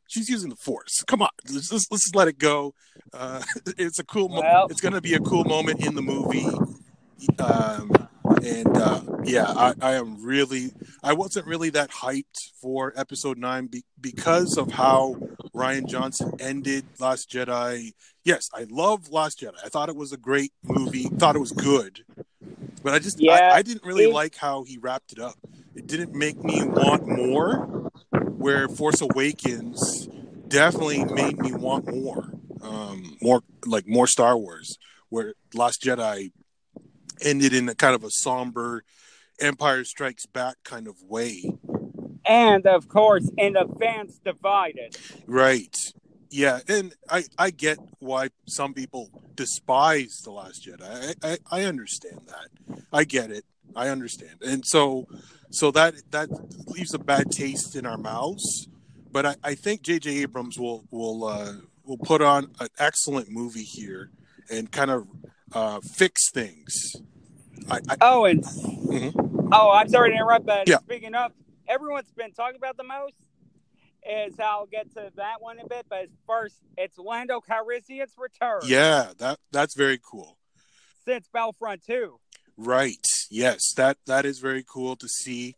she's 0.07 0.29
using 0.29 0.49
the 0.49 0.55
force. 0.55 1.03
Come 1.07 1.21
on, 1.21 1.29
let's 1.53 1.71
let's, 1.71 1.87
let's 1.91 2.11
let 2.15 2.27
it 2.27 2.37
go. 2.39 2.73
Uh, 3.13 3.41
it's 3.77 3.99
a 3.99 4.03
cool. 4.03 4.29
Mo- 4.29 4.67
it's 4.69 4.81
going 4.81 4.93
to 4.93 5.01
be 5.01 5.13
a 5.13 5.19
cool 5.19 5.43
moment 5.43 5.85
in 5.85 5.95
the 5.95 6.01
movie. 6.01 6.47
Um, 7.39 7.91
and 8.43 8.77
uh, 8.77 9.01
yeah, 9.23 9.45
I, 9.45 9.73
I 9.81 9.93
am 9.95 10.23
really. 10.23 10.71
I 11.03 11.13
wasn't 11.13 11.47
really 11.47 11.69
that 11.71 11.89
hyped 11.91 12.51
for 12.61 12.93
Episode 12.95 13.37
Nine 13.37 13.67
be- 13.67 13.83
because 13.99 14.57
of 14.57 14.71
how 14.71 15.15
Rian 15.55 15.87
Johnson 15.87 16.33
ended 16.39 16.85
Last 16.99 17.31
Jedi. 17.31 17.93
Yes, 18.23 18.49
I 18.53 18.65
love 18.69 19.09
Last 19.11 19.39
Jedi. 19.41 19.55
I 19.63 19.69
thought 19.69 19.89
it 19.89 19.95
was 19.95 20.11
a 20.11 20.17
great 20.17 20.51
movie. 20.63 21.03
Thought 21.05 21.35
it 21.35 21.39
was 21.39 21.51
good, 21.51 22.03
but 22.83 22.93
I 22.93 22.99
just 22.99 23.19
Yeah, 23.19 23.33
I, 23.33 23.57
I 23.57 23.61
didn't 23.61 23.83
really 23.85 24.05
it- 24.05 24.13
like 24.13 24.35
how 24.35 24.63
he 24.63 24.77
wrapped 24.77 25.13
it 25.13 25.19
up. 25.19 25.35
It 25.75 25.87
didn't 25.87 26.13
make 26.13 26.43
me 26.43 26.63
want 26.63 27.07
more. 27.07 27.76
Where 28.37 28.67
Force 28.67 29.01
Awakens 29.01 30.07
definitely 30.47 31.03
made 31.03 31.39
me 31.39 31.51
want 31.51 31.91
more, 31.93 32.31
um, 32.61 33.17
more 33.21 33.41
like 33.65 33.87
more 33.87 34.07
Star 34.07 34.37
Wars. 34.37 34.77
Where 35.09 35.33
Last 35.53 35.81
Jedi 35.83 36.31
ended 37.21 37.53
in 37.53 37.67
a 37.69 37.75
kind 37.75 37.95
of 37.95 38.03
a 38.03 38.09
somber 38.11 38.83
Empire 39.39 39.83
Strikes 39.83 40.25
Back 40.25 40.57
kind 40.63 40.87
of 40.87 41.01
way. 41.03 41.51
and 42.25 42.65
of 42.65 42.87
course, 42.87 43.29
and 43.37 43.55
the 43.55 43.67
fans 43.79 44.19
divided. 44.23 44.97
Right. 45.25 45.93
Yeah, 46.29 46.59
and 46.67 46.93
I 47.09 47.23
I 47.37 47.51
get 47.51 47.77
why 47.99 48.29
some 48.47 48.73
people 48.73 49.09
despise 49.35 50.21
the 50.23 50.31
Last 50.31 50.65
Jedi. 50.65 51.15
I, 51.23 51.29
I 51.31 51.61
I 51.61 51.63
understand 51.63 52.21
that. 52.27 52.81
I 52.91 53.05
get 53.05 53.31
it. 53.31 53.45
I 53.77 53.89
understand. 53.89 54.41
And 54.45 54.65
so 54.65 55.07
so 55.51 55.71
that 55.71 55.93
that 56.11 56.29
leaves 56.67 56.93
a 56.93 56.99
bad 56.99 57.31
taste 57.31 57.75
in 57.75 57.85
our 57.85 57.97
mouths. 57.97 58.67
But 59.11 59.25
I, 59.25 59.35
I 59.43 59.55
think 59.55 59.83
J.J. 59.83 60.17
Abrams 60.23 60.59
will 60.59 60.85
will 60.91 61.23
uh, 61.25 61.53
will 61.85 61.97
put 61.97 62.21
on 62.21 62.51
an 62.59 62.67
excellent 62.79 63.29
movie 63.29 63.63
here 63.63 64.09
and 64.51 64.69
kind 64.71 64.91
of 64.91 65.07
uh, 65.53 65.79
fix 65.95 66.29
things. 66.31 66.95
I, 67.69 67.79
I 67.89 67.97
Oh, 68.01 68.25
and 68.25 68.43
Mhm. 68.43 69.49
oh, 69.51 69.71
I'm 69.71 69.89
sorry 69.89 70.09
to 70.09 70.15
interrupt, 70.15 70.45
but 70.45 70.67
Yeah. 70.67 70.79
speaking 70.79 71.15
of, 71.15 71.31
everyone's 71.67 72.11
been 72.11 72.33
talking 72.33 72.57
about 72.57 72.77
the 72.77 72.83
most 72.83 73.15
is 74.07 74.35
how 74.37 74.59
I'll 74.59 74.65
get 74.65 74.91
to 74.93 75.11
that 75.15 75.41
one 75.41 75.59
in 75.59 75.65
a 75.65 75.69
bit. 75.69 75.85
But 75.89 76.07
first, 76.25 76.55
it's 76.77 76.97
Lando 76.97 77.41
Calrissian's 77.41 78.13
return 78.17 78.61
yeah, 78.63 79.11
that 79.19 79.39
that's 79.51 79.75
very 79.75 79.99
cool. 80.03 80.37
since 81.05 81.27
Battlefront 81.31 81.83
2. 81.85 82.19
Right. 82.57 83.05
Yes, 83.29 83.73
that 83.75 83.97
that 84.07 84.25
is 84.25 84.39
very 84.39 84.65
cool 84.67 84.95
to 84.95 85.07
see, 85.07 85.55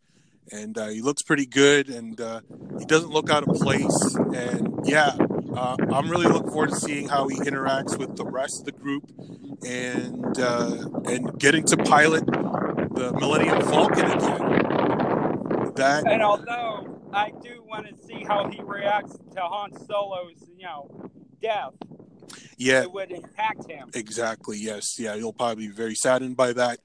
and 0.52 0.76
uh, 0.76 0.88
he 0.88 1.00
looks 1.00 1.22
pretty 1.22 1.46
good, 1.46 1.88
and 1.88 2.20
uh, 2.20 2.40
he 2.78 2.84
doesn't 2.84 3.10
look 3.10 3.30
out 3.30 3.48
of 3.48 3.56
place. 3.56 4.16
And 4.34 4.80
yeah, 4.84 5.12
uh, 5.56 5.76
I'm 5.92 6.10
really 6.10 6.26
looking 6.26 6.50
forward 6.50 6.70
to 6.70 6.76
seeing 6.76 7.08
how 7.08 7.28
he 7.28 7.36
interacts 7.36 7.98
with 7.98 8.16
the 8.16 8.26
rest 8.26 8.60
of 8.60 8.66
the 8.66 8.72
group, 8.72 9.04
and 9.66 10.38
uh, 10.38 10.88
and 11.06 11.38
getting 11.38 11.64
to 11.64 11.76
pilot 11.78 12.26
the 12.26 13.12
Millennium 13.18 13.62
Falcon 13.62 14.04
again. 14.04 15.72
That 15.76 16.04
And 16.06 16.22
although 16.22 17.00
I 17.14 17.30
do 17.42 17.62
want 17.64 17.86
to 17.86 18.06
see 18.06 18.24
how 18.24 18.48
he 18.48 18.60
reacts 18.60 19.16
to 19.34 19.40
Han 19.40 19.72
Solo's, 19.86 20.44
you 20.56 20.66
know, 20.66 21.10
death, 21.40 21.72
yeah, 22.58 22.82
it 22.82 22.92
would 22.92 23.10
impact 23.10 23.70
him. 23.70 23.88
Exactly. 23.94 24.58
Yes. 24.58 24.98
Yeah. 24.98 25.16
he'll 25.16 25.32
probably 25.32 25.68
be 25.68 25.72
very 25.72 25.94
saddened 25.94 26.36
by 26.36 26.52
that. 26.52 26.80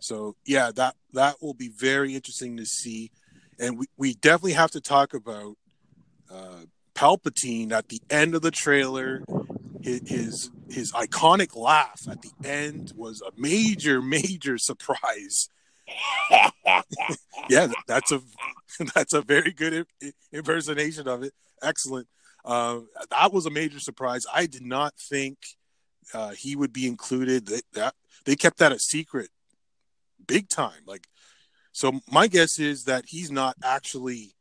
So 0.00 0.36
yeah, 0.44 0.70
that 0.76 0.94
that 1.12 1.36
will 1.42 1.54
be 1.54 1.68
very 1.68 2.14
interesting 2.14 2.56
to 2.56 2.66
see, 2.66 3.10
and 3.58 3.78
we, 3.78 3.86
we 3.96 4.14
definitely 4.14 4.52
have 4.52 4.70
to 4.72 4.80
talk 4.80 5.14
about 5.14 5.56
uh, 6.30 6.64
Palpatine 6.94 7.72
at 7.72 7.88
the 7.88 8.00
end 8.10 8.34
of 8.34 8.42
the 8.42 8.50
trailer. 8.50 9.22
His, 9.82 10.00
his 10.08 10.50
his 10.68 10.92
iconic 10.92 11.56
laugh 11.56 12.02
at 12.10 12.22
the 12.22 12.32
end 12.44 12.92
was 12.96 13.22
a 13.22 13.30
major 13.40 14.02
major 14.18 14.58
surprise. 14.58 15.48
yeah, 17.48 17.68
that's 17.86 18.12
a 18.12 18.20
that's 18.94 19.12
a 19.12 19.22
very 19.22 19.52
good 19.52 19.86
impersonation 20.32 21.08
of 21.08 21.22
it. 21.22 21.32
Excellent. 21.62 22.06
Uh, 22.44 22.80
that 23.10 23.32
was 23.32 23.46
a 23.46 23.50
major 23.50 23.80
surprise. 23.80 24.24
I 24.32 24.46
did 24.46 24.62
not 24.62 24.94
think 24.96 25.38
uh, 26.14 26.30
he 26.30 26.56
would 26.56 26.72
be 26.72 26.86
included. 26.86 27.46
They, 27.46 27.60
that 27.74 27.94
they 28.24 28.36
kept 28.36 28.58
that 28.58 28.72
a 28.72 28.78
secret, 28.78 29.28
big 30.26 30.48
time. 30.48 30.82
Like, 30.86 31.06
so 31.72 32.00
my 32.10 32.26
guess 32.26 32.58
is 32.58 32.84
that 32.84 33.04
he's 33.06 33.30
not 33.30 33.56
actually 33.62 34.34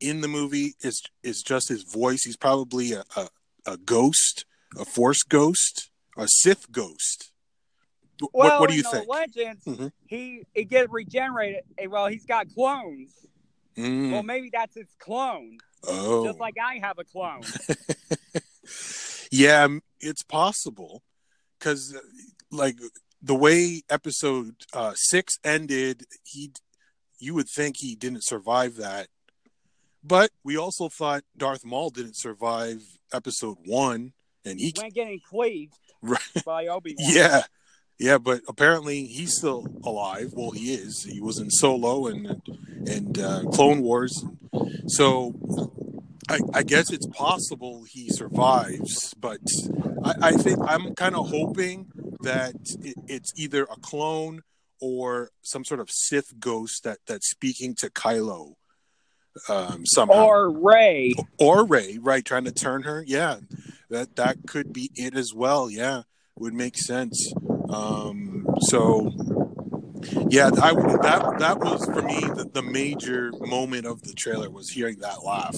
in 0.00 0.20
the 0.20 0.28
movie. 0.28 0.74
Is 0.80 1.02
is 1.22 1.42
just 1.42 1.68
his 1.68 1.82
voice. 1.82 2.24
He's 2.24 2.36
probably 2.36 2.92
a, 2.92 3.04
a 3.16 3.28
a 3.66 3.76
ghost, 3.76 4.44
a 4.78 4.84
force 4.84 5.22
ghost, 5.22 5.90
a 6.16 6.26
Sith 6.28 6.70
ghost. 6.72 7.30
Well, 8.20 8.30
what, 8.32 8.60
what 8.60 8.70
do 8.70 8.76
you 8.76 8.82
the 8.82 8.88
think? 8.90 9.08
Legends, 9.08 9.64
Mhm. 9.64 9.92
he 10.06 10.42
he 10.54 10.64
get 10.64 10.90
regenerated. 10.90 11.62
Well, 11.88 12.06
he's 12.06 12.24
got 12.26 12.46
clones. 12.54 13.14
Mm, 13.76 14.12
Well, 14.12 14.22
maybe 14.22 14.50
that's 14.52 14.76
his 14.76 14.94
clone, 14.98 15.56
oh, 15.88 16.26
just 16.26 16.38
like 16.38 16.56
I 16.62 16.74
have 16.78 16.98
a 16.98 17.04
clone. 17.04 17.40
yeah, 19.32 19.66
it's 20.00 20.22
possible 20.22 21.02
because, 21.58 21.96
like, 22.50 22.76
the 23.22 23.34
way 23.34 23.82
episode 23.88 24.54
uh, 24.72 24.94
six 24.96 25.38
ended, 25.44 26.04
he, 26.24 26.52
you 27.18 27.34
would 27.34 27.48
think 27.48 27.76
he 27.78 27.94
didn't 27.94 28.24
survive 28.24 28.76
that, 28.76 29.08
but 30.02 30.30
we 30.42 30.56
also 30.56 30.88
thought 30.88 31.22
Darth 31.36 31.64
Maul 31.64 31.90
didn't 31.90 32.16
survive 32.16 32.82
episode 33.12 33.58
one, 33.64 34.12
and 34.44 34.58
he, 34.58 34.74
went 34.76 34.94
getting 34.94 35.20
cleaved 35.20 35.78
Right. 36.02 36.20
by 36.44 36.66
Obi 36.66 36.96
yeah, 36.98 37.42
yeah, 37.98 38.18
but 38.18 38.40
apparently 38.48 39.04
he's 39.04 39.36
still 39.36 39.66
alive. 39.84 40.32
Well, 40.32 40.50
he 40.50 40.74
is. 40.74 41.04
He 41.04 41.20
was 41.20 41.38
in 41.38 41.50
Solo 41.50 42.08
and 42.08 42.42
and 42.86 43.18
uh, 43.18 43.44
Clone 43.52 43.82
Wars. 43.82 44.24
So 44.88 45.34
I, 46.28 46.40
I 46.52 46.62
guess 46.64 46.90
it's 46.90 47.06
possible 47.06 47.84
he 47.88 48.08
survives, 48.10 49.14
but 49.14 49.38
I, 50.04 50.14
I 50.20 50.32
think 50.32 50.58
I'm 50.66 50.94
kind 50.96 51.14
of 51.14 51.28
hoping 51.28 51.86
that 52.22 52.54
it, 52.82 52.96
it's 53.08 53.32
either 53.36 53.64
a 53.64 53.76
clone 53.80 54.42
or 54.80 55.30
some 55.42 55.64
sort 55.64 55.80
of 55.80 55.90
Sith 55.90 56.38
ghost 56.40 56.84
that 56.84 56.98
that's 57.06 57.30
speaking 57.30 57.74
to 57.76 57.88
Kylo 57.90 58.54
um, 59.48 59.86
somehow, 59.86 60.26
Or 60.26 60.50
Rey. 60.50 61.14
or 61.38 61.64
Rey, 61.64 61.98
right? 62.00 62.24
Trying 62.24 62.44
to 62.44 62.52
turn 62.52 62.82
her. 62.82 63.04
Yeah, 63.06 63.36
that 63.90 64.16
that 64.16 64.38
could 64.46 64.72
be 64.72 64.90
it 64.94 65.14
as 65.14 65.32
well. 65.32 65.70
Yeah, 65.70 66.02
would 66.36 66.54
make 66.54 66.76
sense. 66.76 67.32
Um, 67.70 68.46
so, 68.62 69.10
yeah, 70.28 70.50
I 70.60 70.74
that 70.74 71.36
that 71.38 71.58
was 71.60 71.84
for 71.86 72.02
me 72.02 72.20
the, 72.20 72.50
the 72.52 72.62
major 72.62 73.30
moment 73.40 73.86
of 73.86 74.02
the 74.02 74.12
trailer 74.12 74.50
was 74.50 74.68
hearing 74.70 74.98
that 75.00 75.22
laugh. 75.24 75.56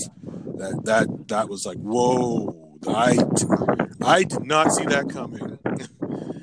That 0.56 0.82
that 0.84 1.28
that 1.28 1.48
was 1.48 1.66
like, 1.66 1.78
whoa! 1.78 2.76
I 2.86 3.16
I 4.04 4.22
did 4.22 4.44
not 4.44 4.70
see 4.72 4.84
that 4.84 5.08
coming. 5.10 5.58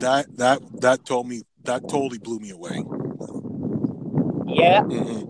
that 0.00 0.36
that 0.36 0.60
that 0.80 1.04
told 1.04 1.28
me 1.28 1.42
that 1.64 1.88
totally 1.88 2.18
blew 2.18 2.38
me 2.38 2.50
away. 2.50 2.82
Yeah. 4.46 4.82
hmm 4.82 5.20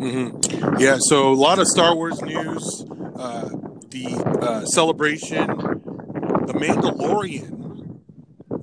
hmm 0.00 0.76
Yeah, 0.78 0.98
so 1.00 1.32
a 1.32 1.34
lot 1.34 1.58
of 1.58 1.66
Star 1.66 1.94
Wars 1.94 2.20
news. 2.22 2.84
Uh, 3.16 3.48
the 3.90 4.06
uh, 4.40 4.64
celebration, 4.64 5.46
The 5.46 6.54
Mandalorian. 6.56 8.00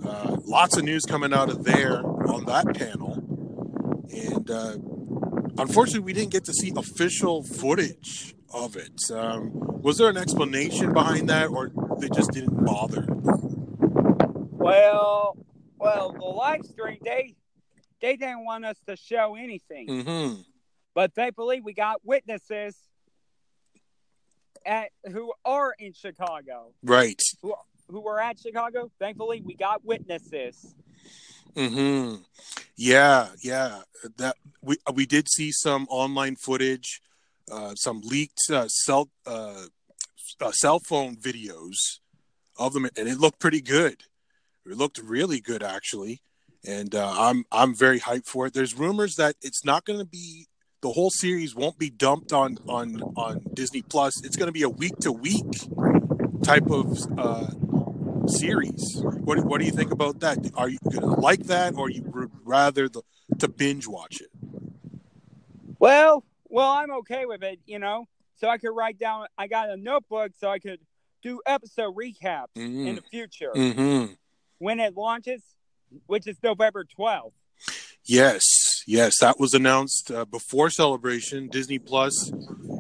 Uh, 0.06 0.38
lots 0.46 0.78
of 0.78 0.84
news 0.84 1.04
coming 1.06 1.34
out 1.34 1.50
of 1.50 1.64
there 1.64 2.06
on 2.06 2.46
that 2.46 2.74
panel. 2.76 3.14
And 4.10 4.50
uh, 4.50 4.78
unfortunately, 5.62 6.00
we 6.02 6.14
didn't 6.14 6.32
get 6.32 6.46
to 6.46 6.54
see 6.54 6.72
official 6.76 7.44
footage 7.44 8.36
of 8.54 8.76
it. 8.76 9.12
Um, 9.12 9.52
was 9.82 9.98
there 9.98 10.10
an 10.10 10.18
explanation 10.18 10.94
behind 10.94 11.30
that, 11.30 11.50
or 11.50 11.72
they 12.00 12.10
just 12.10 12.32
didn't 12.32 12.66
bother? 12.66 13.06
Well, 14.68 15.38
well, 15.80 16.12
the 16.12 16.26
live 16.26 16.66
stream 16.66 17.00
they 17.04 17.36
they 18.02 18.16
didn't 18.16 18.44
want 18.46 18.66
us 18.66 18.78
to 18.88 18.96
show 18.96 19.36
anything, 19.36 19.88
hmm 20.06 20.42
but 20.94 21.14
thankfully 21.14 21.62
we 21.62 21.74
got 21.74 22.02
witnesses 22.04 22.76
at 24.66 24.90
who 25.12 25.32
are 25.46 25.74
in 25.80 25.94
Chicago, 25.94 26.74
Right. 26.84 27.22
who 27.42 27.54
who 27.90 28.02
were 28.02 28.20
at 28.20 28.38
Chicago. 28.40 28.92
Thankfully, 29.00 29.42
we 29.42 29.56
got 29.56 29.86
witnesses. 29.86 30.76
hmm 31.56 32.16
Yeah, 32.76 33.30
yeah. 33.42 33.84
That 34.18 34.36
we 34.62 34.78
we 34.94 35.06
did 35.06 35.30
see 35.30 35.52
some 35.52 35.88
online 35.90 36.36
footage, 36.36 37.02
uh, 37.50 37.76
some 37.76 38.02
leaked 38.02 38.42
uh, 38.52 38.68
cell 38.68 39.10
uh, 39.26 39.68
uh, 40.42 40.52
cell 40.52 40.80
phone 40.80 41.16
videos 41.16 42.00
of 42.60 42.74
them, 42.74 42.86
and 42.98 43.08
it 43.08 43.18
looked 43.18 43.40
pretty 43.40 43.62
good. 43.62 44.04
It 44.70 44.78
looked 44.78 44.98
really 45.00 45.40
good, 45.40 45.64
actually, 45.64 46.22
and 46.66 46.94
uh, 46.94 47.14
I'm 47.18 47.46
I'm 47.52 47.74
very 47.74 48.00
hyped 48.00 48.28
for 48.28 48.48
it. 48.48 48.54
There's 48.54 48.78
rumors 48.78 49.16
that 49.16 49.36
it's 49.42 49.64
not 49.64 49.86
going 49.86 50.00
to 50.00 50.06
be 50.06 50.48
the 50.82 50.92
whole 50.92 51.10
series 51.10 51.56
won't 51.56 51.78
be 51.78 51.90
dumped 51.90 52.34
on 52.34 52.58
on 52.68 53.02
on 53.16 53.42
Disney 53.54 53.82
Plus. 53.82 54.24
It's 54.24 54.36
going 54.36 54.48
to 54.48 54.54
be 54.54 54.64
a 54.64 54.70
week 54.70 54.98
to 55.02 55.12
week 55.12 55.46
type 56.44 56.70
of 56.70 56.98
uh, 57.18 57.48
series. 58.28 59.02
What 59.02 59.44
what 59.46 59.60
do 59.60 59.66
you 59.66 59.72
think 59.72 59.92
about 59.92 60.20
that? 60.20 60.38
Are 60.56 60.70
you 60.70 60.80
going 60.84 61.02
to 61.02 61.20
like 61.20 61.44
that, 61.44 61.76
or 61.76 61.90
you 61.90 62.04
would 62.04 62.32
rather 62.44 62.90
the, 62.90 63.02
to 63.40 63.48
binge 63.48 63.88
watch 63.88 64.22
it? 64.22 64.30
Well, 65.80 66.24
well, 66.50 66.70
I'm 66.70 66.92
okay 67.00 67.26
with 67.26 67.44
it, 67.44 67.60
you 67.66 67.80
know. 67.80 68.06
So 68.36 68.48
I 68.48 68.58
could 68.58 68.72
write 68.72 69.00
down. 69.00 69.28
I 69.38 69.48
got 69.48 69.70
a 69.70 69.78
notebook, 69.78 70.32
so 70.40 70.50
I 70.50 70.60
could 70.60 70.80
do 71.24 71.42
episode 71.46 71.96
recaps 71.96 72.56
in 72.56 72.96
the 72.96 73.02
future 73.02 73.52
Mm-hmm. 73.56 74.14
When 74.60 74.80
it 74.80 74.96
launches, 74.96 75.42
which 76.06 76.28
is 76.28 76.38
November 76.44 76.86
12th. 76.98 77.32
Yes, 78.04 78.84
yes, 78.88 79.20
that 79.20 79.40
was 79.40 79.54
announced 79.54 80.12
uh, 80.12 80.26
before 80.26 80.70
Celebration. 80.70 81.50
Disney 81.50 81.80
Plus 81.80 82.32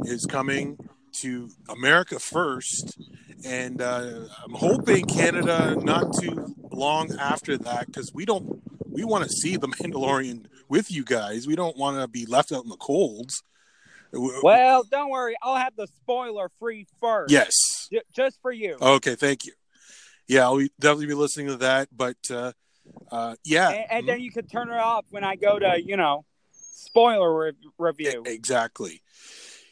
is 0.06 0.26
coming 0.26 0.78
to 1.22 1.50
America 1.70 2.20
first, 2.20 2.98
and 3.44 3.82
uh, 3.82 4.28
I'm 4.44 4.54
hoping 4.54 5.06
Canada 5.06 5.76
not 5.82 6.14
too 6.14 6.56
long 6.72 7.12
after 7.20 7.58
that 7.58 7.88
because 7.88 8.12
we 8.14 8.24
don't 8.24 8.62
we 8.90 9.04
want 9.04 9.26
to 9.26 9.30
see 9.30 9.58
the 9.58 9.68
Mandalorian 9.68 10.46
with 10.70 10.92
you 10.92 11.04
guys. 11.04 11.46
We 11.46 11.56
don't 11.56 11.78
want 11.78 12.00
to 12.00 12.08
be 12.08 12.26
left 12.26 12.52
out 12.52 12.64
in 12.64 12.70
the 12.70 12.78
colds. 12.78 13.44
Well, 14.14 14.84
don't 14.90 15.10
worry, 15.10 15.36
I'll 15.42 15.58
have 15.58 15.76
the 15.76 15.88
spoiler 15.88 16.50
free 16.60 16.88
first. 17.02 17.32
yes. 17.32 17.54
J- 17.92 18.02
just 18.16 18.40
for 18.42 18.52
you. 18.52 18.78
Okay, 18.82 19.16
thank 19.16 19.46
you. 19.46 19.54
Yeah, 20.28 20.44
I'll 20.44 20.60
definitely 20.80 21.08
be 21.08 21.14
listening 21.14 21.48
to 21.48 21.58
that. 21.58 21.90
But 21.96 22.18
uh, 22.30 22.52
uh, 23.12 23.36
yeah, 23.44 23.70
and, 23.70 23.92
and 23.92 24.10
then 24.10 24.22
you 24.22 24.32
could 24.32 24.50
turn 24.50 24.70
it 24.70 24.78
off 24.78 25.06
when 25.10 25.24
I 25.24 25.36
go 25.36 25.58
to, 25.60 25.82
you 25.82 25.98
know, 25.98 26.26
spoiler 26.52 27.38
re- 27.38 27.52
review. 27.78 28.24
Exactly. 28.26 29.02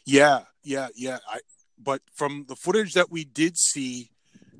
Yeah, 0.04 0.42
yeah, 0.62 0.88
yeah. 0.94 1.18
I 1.28 1.40
but 1.78 2.02
from 2.14 2.46
the 2.48 2.56
footage 2.56 2.94
that 2.94 3.10
we 3.10 3.24
did 3.24 3.56
see, 3.56 4.10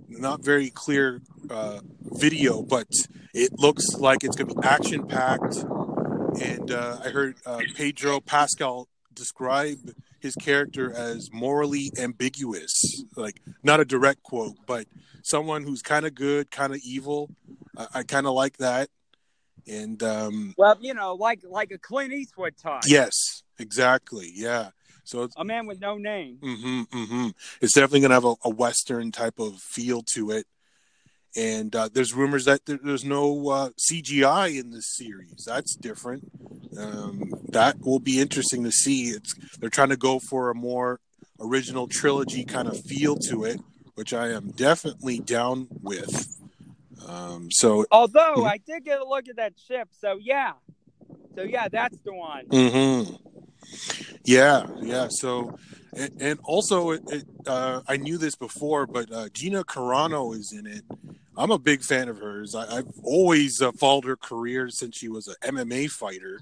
not 0.09 0.45
very 0.45 0.71
clear 0.71 1.23
uh, 1.51 1.81
video, 2.03 2.63
but 2.63 2.89
it 3.35 3.59
looks 3.59 3.85
like 3.99 4.23
it's 4.23 4.37
going 4.37 4.49
to 4.49 4.55
be 4.55 4.67
action 4.67 5.07
packed. 5.07 5.57
And 6.41 6.71
uh, 6.71 6.99
I 7.03 7.09
heard 7.09 7.37
uh, 7.47 7.61
Pedro 7.75 8.21
Pascal 8.21 8.89
describe 9.15 9.79
his 10.21 10.35
character 10.35 10.93
as 10.93 11.31
morally 11.33 11.91
ambiguous, 11.99 13.05
like 13.17 13.41
not 13.63 13.81
a 13.81 13.85
direct 13.85 14.23
quote, 14.23 14.57
but 14.67 14.87
someone 15.27 15.65
who's 15.65 15.83
kind 15.83 16.07
of 16.07 16.15
good, 16.15 16.51
kind 16.51 16.73
of 16.73 16.81
evil. 16.85 17.29
I, 17.77 17.87
I 17.95 18.03
kind 18.05 18.27
of 18.27 18.35
like 18.35 18.57
that. 18.59 18.89
And 19.69 20.01
um, 20.03 20.55
Well, 20.57 20.77
you 20.81 20.95
know, 20.95 21.15
like 21.15 21.41
like 21.49 21.73
a 21.73 21.79
Clint 21.79 22.13
Eastwood 22.13 22.57
type. 22.57 22.83
yes, 22.87 23.43
exactly. 23.59 24.31
Yeah. 24.33 24.71
So 25.05 25.23
it's 25.23 25.35
A 25.37 25.45
man 25.45 25.67
with 25.67 25.81
no 25.81 25.99
name. 25.99 26.39
Mm-hmm, 26.43 26.83
mm-hmm. 26.97 27.29
It's 27.61 27.75
definitely 27.75 28.01
going 28.01 28.11
to 28.11 28.15
have 28.15 28.25
a, 28.25 28.35
a 28.45 28.51
Western 28.51 29.13
type 29.13 29.39
of 29.39 29.57
feel 29.61 30.03
to 30.15 30.31
it. 30.33 30.47
And 31.37 31.77
uh, 31.77 31.89
there's 31.93 32.13
rumors 32.15 32.47
that 32.47 32.65
there, 32.67 32.79
there's 32.83 33.05
no 33.05 33.49
uh, 33.51 33.71
CGI 33.91 34.59
in 34.59 34.71
this 34.71 34.97
series. 34.97 35.45
That's 35.47 35.77
different. 35.77 36.25
Um, 36.79 37.33
that 37.51 37.77
will 37.81 37.99
be 38.01 38.21
interesting 38.21 38.65
to 38.65 38.73
see. 38.73 39.09
It's 39.11 39.35
they're 39.59 39.71
trying 39.71 39.91
to 39.91 39.97
go 39.97 40.19
for 40.19 40.51
a 40.51 40.55
more 40.55 40.99
original 41.41 41.87
trilogy 41.89 42.45
kind 42.45 42.67
of 42.69 42.81
feel 42.85 43.17
to 43.17 43.45
it, 43.45 43.61
which 43.97 44.13
I 44.15 44.29
am 44.29 44.51
definitely 44.51 45.19
down 45.19 45.69
with. 45.83 46.29
Um, 47.09 47.49
so, 47.51 47.87
Although 47.91 48.43
Mhm. 48.43 48.47
I 48.47 48.59
did 48.59 48.85
get 48.85 49.01
a 49.01 49.05
look 49.05 49.29
at 49.29 49.37
that 49.37 49.55
ship, 49.59 49.89
so 49.99 50.19
yeah. 50.21 50.53
So 51.35 51.43
yeah, 51.43 51.69
that's 51.69 51.99
the 52.05 52.13
one. 52.15 52.47
hmm 52.47 53.15
Yeah, 54.25 54.67
yeah. 54.81 55.09
So, 55.09 55.57
and, 55.95 56.11
and 56.21 56.39
also, 56.45 56.91
it, 56.91 57.03
it, 57.11 57.25
uh, 57.47 57.81
I 57.89 57.97
knew 57.97 58.19
this 58.19 58.35
before, 58.35 58.87
but 58.87 59.11
uh, 59.13 59.29
Gina 59.33 59.65
Carano 59.65 60.35
is 60.35 60.53
in 60.53 60.67
it. 60.67 60.85
I'm 61.37 61.51
a 61.51 61.59
big 61.59 61.83
fan 61.83 62.09
of 62.09 62.19
hers. 62.19 62.55
I, 62.55 62.79
I've 62.79 62.89
always 63.03 63.63
uh, 63.63 63.73
followed 63.73 64.05
her 64.05 64.17
career 64.17 64.69
since 64.69 64.97
she 64.97 65.09
was 65.09 65.29
an 65.29 65.37
MMA 65.43 65.91
fighter, 65.91 66.41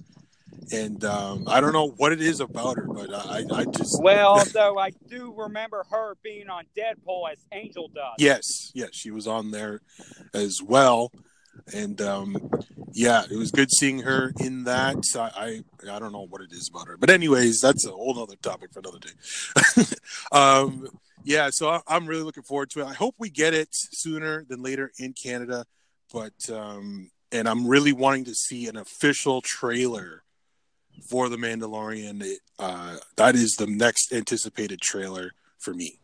and 0.72 1.04
um, 1.04 1.44
I 1.48 1.60
don't 1.60 1.72
know 1.72 1.88
what 1.88 2.12
it 2.12 2.20
is 2.20 2.40
about 2.40 2.76
her, 2.76 2.86
but 2.86 3.12
I, 3.12 3.44
I 3.52 3.64
just 3.66 4.00
Well, 4.02 4.44
though 4.52 4.78
I 4.78 4.90
do 5.08 5.34
remember 5.36 5.84
her 5.90 6.16
being 6.22 6.48
on 6.48 6.64
Deadpool 6.76 7.30
as 7.32 7.38
Angel 7.52 7.88
Dust. 7.88 8.14
yes, 8.18 8.70
yes, 8.74 8.90
she 8.92 9.10
was 9.10 9.26
on 9.26 9.50
there 9.50 9.80
as 10.32 10.60
well, 10.62 11.12
and 11.72 12.00
um, 12.00 12.50
yeah, 12.92 13.24
it 13.30 13.36
was 13.36 13.50
good 13.50 13.70
seeing 13.70 14.00
her 14.00 14.32
in 14.40 14.64
that. 14.64 14.96
I, 15.16 15.62
I 15.86 15.94
I 15.94 15.98
don't 15.98 16.12
know 16.12 16.26
what 16.26 16.40
it 16.40 16.52
is 16.52 16.68
about 16.68 16.88
her, 16.88 16.96
but 16.96 17.10
anyways, 17.10 17.60
that's 17.60 17.86
a 17.86 17.90
whole 17.90 18.18
other 18.20 18.36
topic 18.36 18.72
for 18.72 18.80
another 18.80 18.98
day. 18.98 19.84
um, 20.32 20.88
yeah, 21.24 21.50
so 21.50 21.80
I'm 21.86 22.06
really 22.06 22.22
looking 22.22 22.42
forward 22.42 22.70
to 22.70 22.80
it. 22.80 22.86
I 22.86 22.94
hope 22.94 23.14
we 23.18 23.30
get 23.30 23.54
it 23.54 23.68
sooner 23.70 24.44
than 24.48 24.62
later 24.62 24.92
in 24.98 25.12
Canada, 25.12 25.64
but 26.12 26.34
um, 26.50 27.10
and 27.32 27.48
I'm 27.48 27.66
really 27.66 27.92
wanting 27.92 28.24
to 28.26 28.34
see 28.34 28.66
an 28.68 28.76
official 28.76 29.40
trailer 29.40 30.23
for 31.08 31.28
the 31.28 31.36
Mandalorian. 31.36 32.22
It, 32.22 32.40
uh, 32.58 32.96
that 33.16 33.34
is 33.34 33.52
the 33.52 33.66
next 33.66 34.12
anticipated 34.12 34.80
trailer 34.80 35.32
for 35.58 35.74
me. 35.74 35.98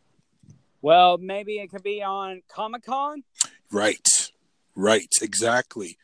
Well, 0.81 1.17
maybe 1.17 1.59
it 1.59 1.69
could 1.69 1.83
be 1.83 2.01
on 2.01 2.41
Comic 2.47 2.85
Con 2.85 3.23
Right, 3.71 4.07
right, 4.75 5.07
exactly. 5.21 5.97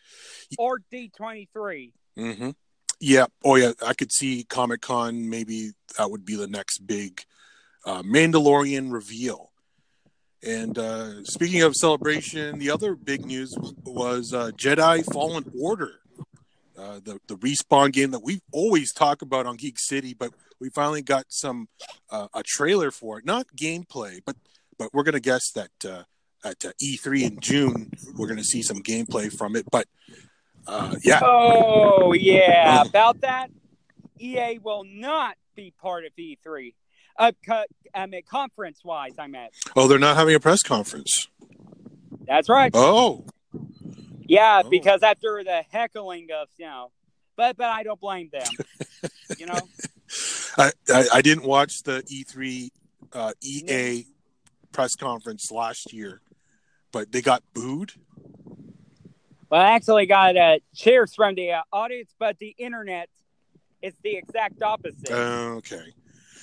or 0.57 0.79
D23. 0.91 1.91
Mm-hmm. 2.17 2.49
Yeah. 2.99 3.25
Oh, 3.43 3.55
yeah. 3.55 3.73
I 3.85 3.93
could 3.93 4.11
see 4.11 4.43
Comic 4.43 4.81
Con. 4.81 5.29
Maybe 5.29 5.71
that 5.97 6.09
would 6.09 6.25
be 6.25 6.35
the 6.35 6.47
next 6.47 6.79
big 6.87 7.21
uh, 7.85 8.01
Mandalorian 8.01 8.91
reveal. 8.91 9.51
And 10.43 10.77
uh, 10.77 11.23
speaking 11.23 11.61
of 11.63 11.75
celebration, 11.75 12.59
the 12.59 12.71
other 12.71 12.95
big 12.95 13.25
news 13.25 13.55
was 13.83 14.33
uh, 14.33 14.51
Jedi 14.51 15.03
Fallen 15.11 15.51
Order, 15.59 15.99
uh, 16.77 16.99
the 17.03 17.19
the 17.27 17.35
respawn 17.37 17.91
game 17.91 18.11
that 18.11 18.23
we've 18.23 18.41
always 18.51 18.93
talked 18.93 19.21
about 19.21 19.45
on 19.45 19.57
Geek 19.57 19.79
City, 19.79 20.13
but 20.13 20.31
we 20.59 20.69
finally 20.69 21.01
got 21.01 21.25
some 21.29 21.67
uh, 22.09 22.27
a 22.33 22.43
trailer 22.43 22.91
for 22.91 23.19
it. 23.19 23.25
Not 23.25 23.47
gameplay, 23.55 24.19
but 24.25 24.35
but 24.77 24.93
we're 24.93 25.03
gonna 25.03 25.19
guess 25.19 25.51
that 25.51 25.71
uh, 25.85 26.03
at 26.43 26.63
uh, 26.65 26.71
E3 26.81 27.23
in 27.23 27.39
June 27.39 27.91
we're 28.15 28.27
gonna 28.27 28.43
see 28.43 28.61
some 28.61 28.77
gameplay 28.77 29.31
from 29.35 29.55
it. 29.55 29.65
But 29.71 29.87
uh, 30.67 30.95
yeah, 31.03 31.19
Oh 31.23 32.13
yeah, 32.13 32.81
about 32.87 33.21
that. 33.21 33.49
EA 34.19 34.59
will 34.63 34.83
not 34.85 35.35
be 35.55 35.73
part 35.79 36.05
of 36.05 36.11
E3. 36.15 36.73
Uh, 37.19 37.31
co- 37.45 37.65
I 37.93 38.05
mean, 38.05 38.21
conference 38.29 38.83
wise, 38.83 39.13
I'm 39.17 39.33
at. 39.35 39.51
oh, 39.75 39.87
they're 39.87 39.99
not 39.99 40.15
having 40.17 40.35
a 40.35 40.39
press 40.39 40.61
conference. 40.61 41.27
That's 42.27 42.49
right. 42.49 42.71
Oh, 42.73 43.25
Yeah, 44.27 44.61
Oh. 44.65 44.69
because 44.69 45.03
after 45.03 45.43
the 45.43 45.63
heckling 45.71 46.27
of 46.33 46.47
you 46.57 46.65
know, 46.65 46.91
but 47.35 47.57
but 47.57 47.67
I 47.67 47.83
don't 47.83 47.99
blame 47.99 48.29
them. 48.31 48.47
you 49.37 49.45
know. 49.45 49.59
I, 50.57 50.71
I, 50.89 51.05
I 51.15 51.21
didn't 51.21 51.43
watch 51.45 51.83
the 51.83 52.01
E3 52.03 52.69
uh, 53.13 53.33
EA 53.41 54.05
press 54.71 54.95
conference 54.95 55.51
last 55.51 55.91
year, 55.93 56.21
but 56.91 57.11
they 57.11 57.21
got 57.21 57.43
booed. 57.53 57.91
Well, 59.49 59.61
I 59.61 59.71
actually 59.71 60.05
got 60.05 60.35
uh, 60.35 60.59
cheers 60.75 61.13
from 61.13 61.35
the 61.35 61.51
uh, 61.51 61.61
audience, 61.71 62.13
but 62.19 62.37
the 62.39 62.55
internet 62.57 63.09
is 63.81 63.93
the 64.03 64.15
exact 64.15 64.61
opposite. 64.61 65.09
Uh, 65.11 65.55
okay. 65.57 65.93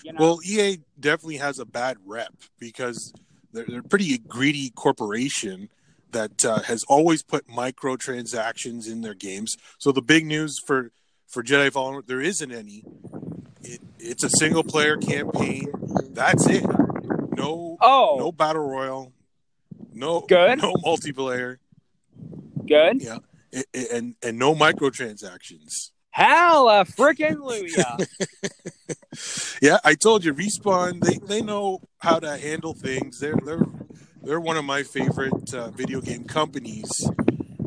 you 0.05 0.13
know? 0.13 0.21
Well, 0.21 0.41
EA 0.45 0.79
definitely 0.99 1.37
has 1.39 1.59
a 1.59 1.67
bad 1.67 1.97
rep 2.07 2.33
because 2.59 3.13
they're, 3.53 3.67
they're 3.67 3.81
a 3.81 3.83
pretty 3.83 4.19
greedy 4.19 4.71
corporation 4.71 5.69
that 6.15 6.45
uh, 6.45 6.63
has 6.63 6.83
always 6.85 7.23
put 7.23 7.47
microtransactions 7.49 8.91
in 8.91 9.03
their 9.03 9.15
games. 9.15 9.57
So 9.79 9.93
the 9.93 10.01
big 10.03 10.25
news 10.27 10.59
for 10.59 10.91
for 11.29 11.43
Jedi 11.43 11.71
Fallen 11.71 12.03
there 12.07 12.21
isn't 12.23 12.51
any. 12.53 12.85
It, 13.63 13.81
it's 13.99 14.25
a 14.25 14.31
single 14.31 14.65
player 14.65 14.97
campaign. 14.97 15.69
That's 16.11 16.47
it. 16.49 16.65
No 17.37 17.77
oh, 17.81 18.17
no 18.19 18.33
battle 18.33 18.67
royal. 18.69 19.13
No 19.93 20.21
Good. 20.23 20.61
No 20.63 20.75
multiplayer. 20.85 21.59
good. 22.67 23.03
Yeah. 23.03 23.19
I- 23.55 23.65
I- 23.75 23.87
And 23.93 24.15
and 24.23 24.39
no 24.39 24.55
microtransactions. 24.55 25.91
Halla 26.11 26.85
frickin' 26.85 27.37
Luya. 27.39 28.07
Yeah, 29.63 29.79
I 29.85 29.95
told 29.95 30.25
you, 30.25 30.35
respawn. 30.35 31.01
They 31.01 31.19
they 31.25 31.41
know 31.41 31.81
how 31.99 32.19
to 32.19 32.37
handle 32.37 32.75
things. 32.75 33.21
They're 33.21 33.39
they're 33.47 33.65
they're 34.25 34.41
one 34.41 34.57
of 34.57 34.65
my 34.65 34.83
favorite 34.83 35.53
uh, 35.55 35.71
video 35.71 36.01
game 36.01 36.25
companies, 36.25 36.91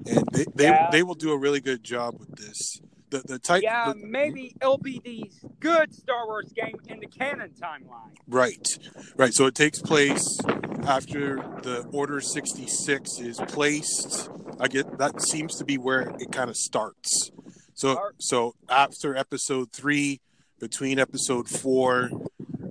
and 0.05 0.23
they 0.33 0.45
they, 0.55 0.63
Yeah. 0.65 0.89
they 0.91 1.03
will 1.03 1.15
do 1.15 1.31
a 1.31 1.37
really 1.37 1.59
good 1.61 1.83
job 1.83 2.19
with 2.19 2.35
this. 2.35 2.79
The 3.09 3.19
the 3.19 3.39
type. 3.39 3.63
yeah, 3.63 3.93
the- 3.93 4.05
maybe 4.05 4.53
it'll 4.61 4.77
be 4.77 4.99
the 5.03 5.31
good 5.59 5.93
Star 5.93 6.25
Wars 6.27 6.51
game 6.53 6.75
in 6.87 6.99
the 6.99 7.07
canon 7.07 7.51
timeline. 7.61 8.11
Right, 8.27 8.67
right. 9.15 9.33
So 9.33 9.45
it 9.45 9.55
takes 9.55 9.79
place 9.79 10.39
after 10.85 11.37
the 11.63 11.87
Order 11.93 12.19
sixty 12.21 12.67
six 12.67 13.19
is 13.19 13.37
placed. 13.47 14.29
I 14.59 14.67
get 14.67 14.97
that 14.97 15.21
seems 15.21 15.55
to 15.57 15.63
be 15.65 15.77
where 15.77 16.01
it 16.19 16.31
kind 16.31 16.49
of 16.49 16.57
starts. 16.57 17.31
So 17.75 17.97
so 18.19 18.55
after 18.67 19.15
Episode 19.15 19.71
three, 19.71 20.19
between 20.59 20.99
Episode 20.99 21.47
four, 21.47 22.09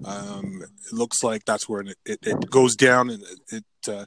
um, 0.05 0.63
it 0.63 0.93
looks 0.93 1.23
like 1.23 1.45
that's 1.47 1.67
where 1.69 1.81
it, 1.83 1.97
it, 2.05 2.19
it 2.23 2.51
goes 2.51 2.77
down 2.77 3.09
and 3.09 3.23
it 3.51 3.65
uh, 3.89 4.07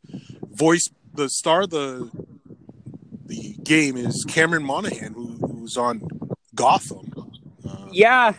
voice 0.52 0.90
the 1.14 1.30
star 1.30 1.62
of 1.62 1.70
the 1.72 2.10
the 3.26 3.56
game 3.64 3.96
is 3.98 4.26
Cameron 4.28 4.64
Monaghan 4.64 5.14
who, 5.14 5.38
who's 5.46 5.78
on 5.78 6.02
Gotham. 6.56 7.12
Uh, 7.68 7.88
Yeah, 7.92 8.34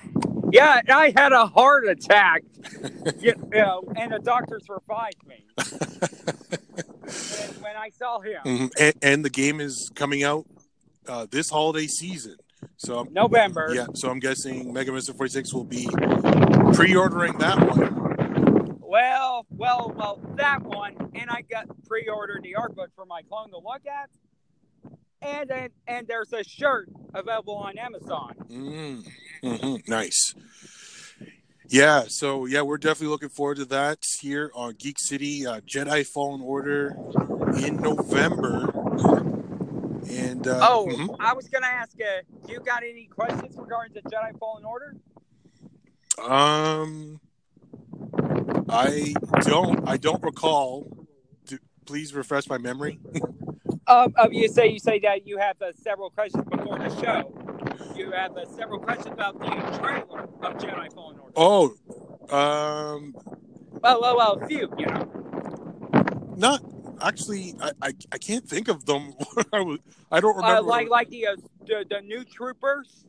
yeah, 0.52 0.80
I 0.88 1.12
had 1.16 1.32
a 1.32 1.46
heart 1.46 1.86
attack. 1.88 2.42
you 3.20 3.34
know, 3.52 3.84
and 3.96 4.12
the 4.12 4.18
doctors 4.18 4.64
revived 4.68 5.26
me 5.26 5.44
when, 6.34 7.62
when 7.62 7.76
I 7.76 7.90
saw 7.90 8.20
him. 8.20 8.40
Mhm. 8.44 8.70
And, 8.78 8.94
and 9.02 9.24
the 9.24 9.30
game 9.30 9.60
is 9.60 9.90
coming 9.94 10.22
out 10.22 10.46
uh, 11.08 11.26
this 11.30 11.48
holiday 11.50 11.86
season. 11.86 12.36
So 12.76 13.06
November. 13.10 13.72
yeah, 13.74 13.86
so 13.94 14.10
I'm 14.10 14.18
guessing 14.20 14.72
Mega 14.72 14.92
Mister 14.92 15.12
46 15.14 15.54
will 15.54 15.64
be 15.64 15.86
pre-ordering 16.74 17.38
that 17.38 17.58
one. 17.58 18.09
Well, 18.90 19.46
well, 19.50 19.92
well, 19.96 20.20
that 20.34 20.62
one, 20.62 20.96
and 21.14 21.30
I 21.30 21.42
got 21.42 21.66
pre-ordered 21.86 22.42
the 22.42 22.56
art 22.56 22.74
book 22.74 22.90
for 22.96 23.06
my 23.06 23.22
clone 23.22 23.50
to 23.50 23.58
look 23.58 23.82
at, 23.86 24.10
and 25.22 25.48
then 25.48 25.68
and 25.86 26.08
there's 26.08 26.32
a 26.32 26.42
shirt 26.42 26.88
available 27.14 27.54
on 27.54 27.78
Amazon. 27.78 28.34
Mm, 28.50 29.06
mhm, 29.44 29.88
Nice. 29.88 30.34
Yeah, 31.68 32.06
so 32.08 32.46
yeah, 32.46 32.62
we're 32.62 32.78
definitely 32.78 33.12
looking 33.12 33.28
forward 33.28 33.58
to 33.58 33.64
that 33.66 33.98
here 34.20 34.50
on 34.56 34.74
Geek 34.76 34.98
City 34.98 35.46
uh, 35.46 35.60
Jedi 35.60 36.04
Fallen 36.04 36.40
Order 36.40 36.96
in 37.64 37.76
November. 37.76 38.72
And 40.10 40.48
uh, 40.48 40.58
Oh, 40.68 40.88
mhm. 40.90 41.14
I 41.20 41.32
was 41.34 41.46
gonna 41.46 41.68
ask, 41.68 41.96
uh, 42.00 42.22
you 42.48 42.58
got 42.58 42.82
any 42.82 43.04
questions 43.06 43.54
regarding 43.56 43.94
the 43.94 44.02
Jedi 44.10 44.36
Fallen 44.40 44.64
Order? 44.64 44.96
um, 46.28 47.20
I 48.72 49.14
don't, 49.42 49.88
I 49.88 49.96
don't 49.96 50.22
recall. 50.22 51.06
Do, 51.46 51.58
please 51.86 52.14
refresh 52.14 52.48
my 52.48 52.58
memory. 52.58 52.98
Um, 53.86 54.14
uh, 54.16 54.28
you 54.30 54.48
say 54.48 54.68
you 54.68 54.78
say 54.78 55.00
that 55.00 55.26
you 55.26 55.38
have 55.38 55.60
uh, 55.60 55.72
several 55.82 56.10
questions 56.10 56.44
before 56.48 56.78
the 56.78 56.88
show. 57.00 57.94
You 57.96 58.12
have 58.12 58.36
uh, 58.36 58.46
several 58.56 58.78
questions 58.78 59.12
about 59.12 59.38
the 59.40 59.46
trailer 59.78 60.22
of 60.42 60.56
Jedi 60.58 60.92
Fallen 60.94 61.18
Order. 61.18 61.32
Oh, 61.36 61.74
um, 62.34 63.14
Well, 63.82 64.00
well, 64.00 64.16
well, 64.16 64.38
a 64.40 64.46
few, 64.46 64.72
you 64.78 64.86
know. 64.86 66.32
not 66.36 66.62
actually. 67.02 67.54
I, 67.60 67.72
I, 67.82 67.92
I 68.12 68.18
can't 68.18 68.48
think 68.48 68.68
of 68.68 68.86
them. 68.86 69.12
I 69.52 69.60
was- 69.60 69.80
I 70.12 70.20
don't 70.20 70.36
Uh, 70.36 70.40
remember. 70.42 70.62
like 70.62 70.88
like 70.88 71.08
the, 71.10 71.26
uh, 71.28 71.36
the 71.66 71.84
the 71.88 72.00
new 72.02 72.24
troopers. 72.24 73.04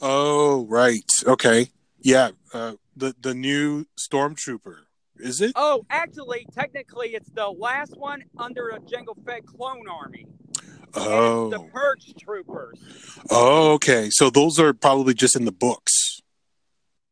Oh, 0.00 0.66
right. 0.66 1.10
Okay. 1.26 1.70
Yeah. 2.00 2.30
Uh, 2.52 2.74
the 2.96 3.14
the 3.20 3.34
new 3.34 3.84
stormtrooper. 3.98 4.78
Is 5.18 5.40
it? 5.40 5.52
Oh, 5.56 5.84
actually, 5.88 6.46
technically, 6.52 7.08
it's 7.14 7.30
the 7.30 7.48
last 7.48 7.96
one 7.96 8.24
under 8.38 8.68
a 8.70 8.80
Jango 8.80 9.14
Fett 9.24 9.46
clone 9.46 9.88
army. 9.88 10.26
Oh. 10.94 11.50
The 11.50 11.58
Purge 11.60 12.14
troopers. 12.20 12.78
Oh, 13.30 13.72
okay. 13.74 14.08
So 14.10 14.30
those 14.30 14.58
are 14.58 14.72
probably 14.74 15.14
just 15.14 15.34
in 15.36 15.44
the 15.44 15.52
books. 15.52 16.20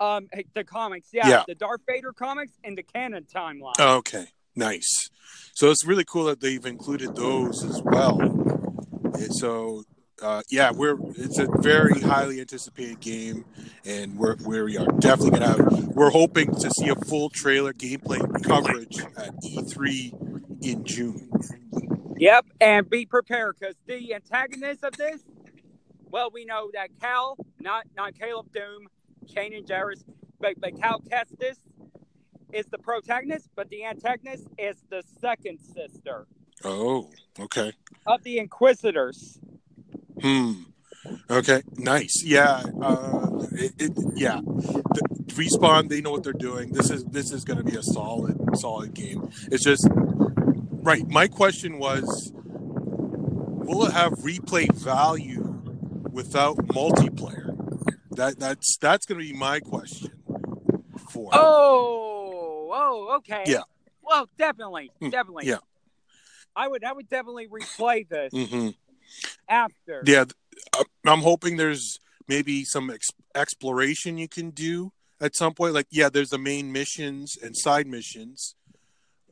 Um, 0.01 0.29
the 0.55 0.64
comics, 0.64 1.09
yeah, 1.12 1.29
Yeah. 1.29 1.42
the 1.47 1.55
Darth 1.55 1.81
Vader 1.87 2.12
comics 2.12 2.53
and 2.62 2.77
the 2.77 2.83
canon 2.83 3.25
timeline. 3.25 3.79
Okay. 3.79 4.27
Nice. 4.57 5.09
So 5.55 5.70
it's 5.70 5.85
really 5.85 6.05
cool 6.05 6.25
that 6.25 6.40
they've 6.40 6.64
included 6.64 7.14
those 7.16 7.64
as 7.64 7.81
well. 7.83 8.20
And 8.20 9.35
so 9.35 9.85
uh, 10.22 10.42
yeah, 10.48 10.70
we're 10.70 10.96
it's 11.16 11.38
a 11.38 11.46
very 11.59 12.00
highly 12.00 12.40
anticipated 12.40 13.00
game, 13.00 13.44
and 13.85 14.16
we're 14.16 14.37
we're 14.44 14.64
we 14.64 14.79
are 14.79 14.87
definitely 14.98 15.38
gonna 15.38 15.48
have. 15.48 15.85
We're 15.88 16.11
hoping 16.11 16.55
to 16.55 16.70
see 16.70 16.88
a 16.88 16.94
full 16.94 17.31
trailer 17.31 17.72
gameplay 17.72 18.20
coverage 18.44 18.98
at 19.16 19.35
E3 19.42 20.64
in 20.64 20.85
June. 20.85 21.31
Yep, 22.16 22.46
and 22.61 22.88
be 22.88 23.07
prepared 23.07 23.57
because 23.59 23.74
the 23.87 24.14
antagonist 24.14 24.85
of 24.85 24.92
this, 24.96 25.22
well, 26.11 26.31
we 26.33 26.44
know 26.44 26.70
that 26.74 26.90
Cal, 27.00 27.37
not 27.61 27.87
not 27.96 28.18
Caleb 28.18 28.46
Dume, 28.55 28.87
Kanan 29.35 29.66
Jarrus, 29.66 30.05
but 30.40 30.55
but 30.61 30.81
Cal 30.81 31.00
Kestis 31.00 31.57
is 32.53 32.66
the 32.66 32.79
protagonist, 32.79 33.48
but 33.57 33.68
the 33.70 33.85
antagonist 33.85 34.46
is 34.59 34.77
the 34.90 35.03
second 35.20 35.59
sister 35.59 36.27
Oh, 36.64 37.11
okay. 37.40 37.72
of 38.07 38.22
the 38.22 38.38
Inquisitors. 38.38 39.40
Hmm. 40.20 40.53
Okay. 41.31 41.62
Nice. 41.77 42.22
Yeah. 42.24 42.62
Uh, 42.81 43.29
it, 43.53 43.72
it, 43.79 43.92
yeah. 44.16 44.40
The, 44.44 45.03
respawn. 45.35 45.88
They 45.88 46.00
know 46.00 46.12
what 46.12 46.22
they're 46.22 46.33
doing. 46.33 46.72
This 46.72 46.90
is 46.90 47.05
this 47.05 47.33
is 47.33 47.44
going 47.44 47.59
to 47.59 47.64
be 47.64 47.77
a 47.77 47.83
solid 47.83 48.38
solid 48.57 48.94
game. 48.94 49.29
It's 49.50 49.64
just 49.64 49.87
right. 49.90 51.07
My 51.09 51.27
question 51.27 51.79
was, 51.79 52.33
will 52.35 53.87
it 53.87 53.92
have 53.92 54.12
replay 54.12 54.72
value 54.74 55.42
without 56.11 56.57
multiplayer? 56.68 57.50
That 58.12 58.38
that's 58.38 58.77
that's 58.77 59.07
going 59.07 59.20
to 59.20 59.27
be 59.27 59.33
my 59.33 59.61
question. 59.61 60.12
For. 61.11 61.31
Oh, 61.33 62.70
oh, 62.72 63.16
okay. 63.18 63.44
Yeah. 63.46 63.62
Well, 64.03 64.29
definitely, 64.38 64.90
Hmm, 65.00 65.11
definitely. 65.11 65.46
yeah. 65.46 65.59
I 66.57 66.68
would, 66.68 66.85
I 66.85 66.92
would 66.92 67.09
definitely 67.09 67.48
replay 67.48 68.09
this 68.09 68.33
hmm 68.33 68.68
after. 69.48 70.03
Yeah. 70.07 70.24
I'm 71.07 71.20
hoping 71.20 71.57
there's 71.57 71.98
maybe 72.29 72.64
some 72.64 72.90
ex- 72.90 73.11
exploration 73.35 74.18
you 74.18 74.29
can 74.29 74.50
do 74.50 74.92
at 75.20 75.37
some 75.37 75.55
point. 75.55 75.74
Like, 75.74 75.87
yeah, 75.90 76.09
there's 76.09 76.31
the 76.31 76.38
main 76.38 76.72
missions 76.72 77.37
and 77.42 77.57
side 77.57 77.87
missions, 77.87 78.55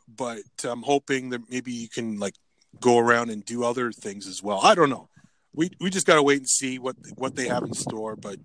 but 0.08 0.40
I'm 0.64 0.82
hoping 0.82 1.30
that 1.30 1.50
maybe 1.50 1.72
you 1.72 1.88
can 1.88 2.18
like 2.18 2.34
go 2.80 2.98
around 2.98 3.30
and 3.30 3.44
do 3.44 3.64
other 3.64 3.92
things 3.92 4.26
as 4.26 4.42
well. 4.42 4.60
I 4.62 4.74
don't 4.74 4.90
know. 4.90 5.08
We 5.54 5.70
we 5.80 5.90
just 5.90 6.06
gotta 6.06 6.22
wait 6.22 6.38
and 6.38 6.48
see 6.48 6.78
what 6.78 6.96
what 7.16 7.36
they 7.36 7.46
have 7.48 7.62
in 7.62 7.74
store, 7.74 8.16
but 8.16 8.36